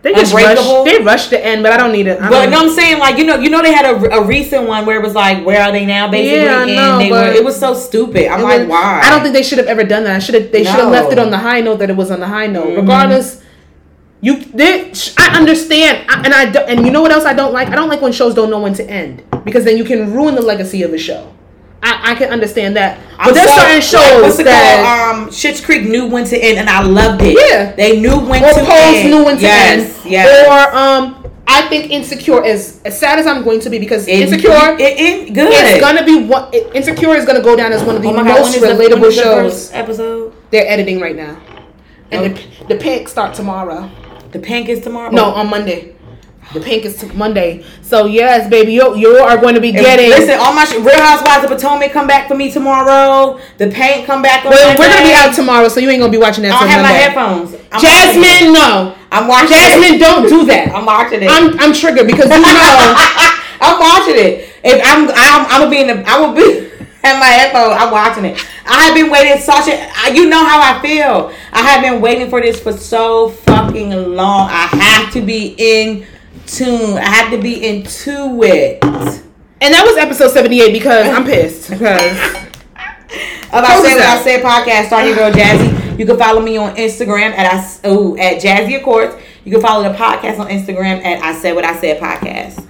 [0.04, 0.84] They just rushed.
[0.84, 2.20] They rushed the end, but I don't need it.
[2.20, 4.68] I But no, I'm saying like you know, you know they had a, a recent
[4.68, 6.10] one where it was like, where are they now?
[6.10, 7.32] Basically, Yeah, and they were.
[7.32, 8.28] It was so stupid.
[8.28, 9.00] I'm like, was- why?
[9.02, 10.14] I don't think they should have ever done that.
[10.14, 10.52] I should have.
[10.52, 12.46] They should have left it on the high note that it was on the high
[12.48, 12.66] note.
[12.66, 12.80] Mm-hmm.
[12.82, 13.42] Regardless,
[14.20, 14.44] you.
[14.44, 17.68] They, I understand, I- and I do, and you know what else I don't like?
[17.68, 20.34] I don't like when shows don't know when to end because then you can ruin
[20.34, 21.32] the legacy of a show.
[21.86, 25.10] I, I can understand that, but I'm there's so- certain like, shows what's it that.
[25.12, 25.26] called?
[25.26, 27.36] Um, Schitt's Creek knew when to end, and I loved it.
[27.38, 27.72] Yeah.
[27.76, 28.56] they knew when to end.
[28.56, 29.10] or to Pose end.
[29.10, 30.10] knew when to yes, end.
[30.10, 34.08] Yes, Or um, I think Insecure is as sad as I'm going to be because
[34.08, 35.48] It- Insecure It, it, good.
[35.52, 36.48] it's gonna be one.
[36.54, 38.76] it- Insecure is gonna go down as one of the Oh God, most the- when
[38.78, 39.52] relatable the shows.
[39.68, 40.32] first episode.
[40.50, 41.36] They're editing right now,
[42.10, 42.46] and Okay.
[42.66, 43.90] the the pink start tomorrow.
[44.32, 45.10] The pink is tomorrow.
[45.10, 45.93] No, on Monday.
[46.52, 47.64] The pink is Monday.
[47.82, 50.10] So yes, baby, you you are going to be And getting.
[50.10, 53.40] Listen, all my sh- Real Housewives of Potomac come back for me tomorrow.
[53.58, 56.12] The paint come back on well, we're gonna be out tomorrow, so you ain't gonna
[56.12, 56.52] be watching that.
[56.54, 57.56] I don't have my headphones.
[57.72, 58.94] I'm Jasmine, no.
[59.10, 59.98] I'm watching Jasmine, it.
[60.00, 60.70] don't do that.
[60.74, 61.28] I'm watching it.
[61.30, 62.44] I'm I'm triggered because you know.
[63.60, 64.50] I'm watching it.
[64.62, 66.68] If I'm, I'm, I'm gonna be in the, I will be
[67.02, 67.74] have my headphones.
[67.80, 68.38] I'm watching it.
[68.66, 71.32] I have been waiting such a, I- you know how I feel.
[71.52, 74.48] I have been waiting for this for so fucking long.
[74.50, 76.06] I have to be in
[76.46, 76.98] tune.
[76.98, 78.82] I have to be into it.
[78.84, 82.00] and that was episode seventy eight because I'm pissed because
[83.52, 85.98] As I said, what I said podcast, starting your girl Jazzy.
[85.98, 87.56] You can follow me on Instagram at I
[88.20, 89.14] at Jazzy Accords.
[89.44, 92.66] You can follow the podcast on Instagram at I said what I said podcast.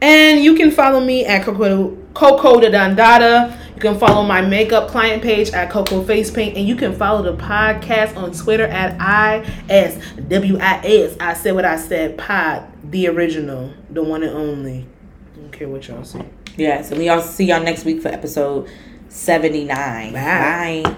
[0.00, 3.58] And you can follow me at Coco Coco the Dandada.
[3.74, 7.22] You can follow my makeup client page at Coco Face Paint, and you can follow
[7.22, 9.98] the podcast on Twitter at I S
[10.28, 11.16] W I S.
[11.18, 12.16] I said what I said.
[12.16, 14.86] Pod the original, the one and only.
[15.34, 16.24] I don't care what y'all say.
[16.56, 18.68] Yes, and we all see y'all next week for episode
[19.08, 20.12] seventy nine.
[20.12, 20.82] Bye.
[20.84, 20.96] Bye.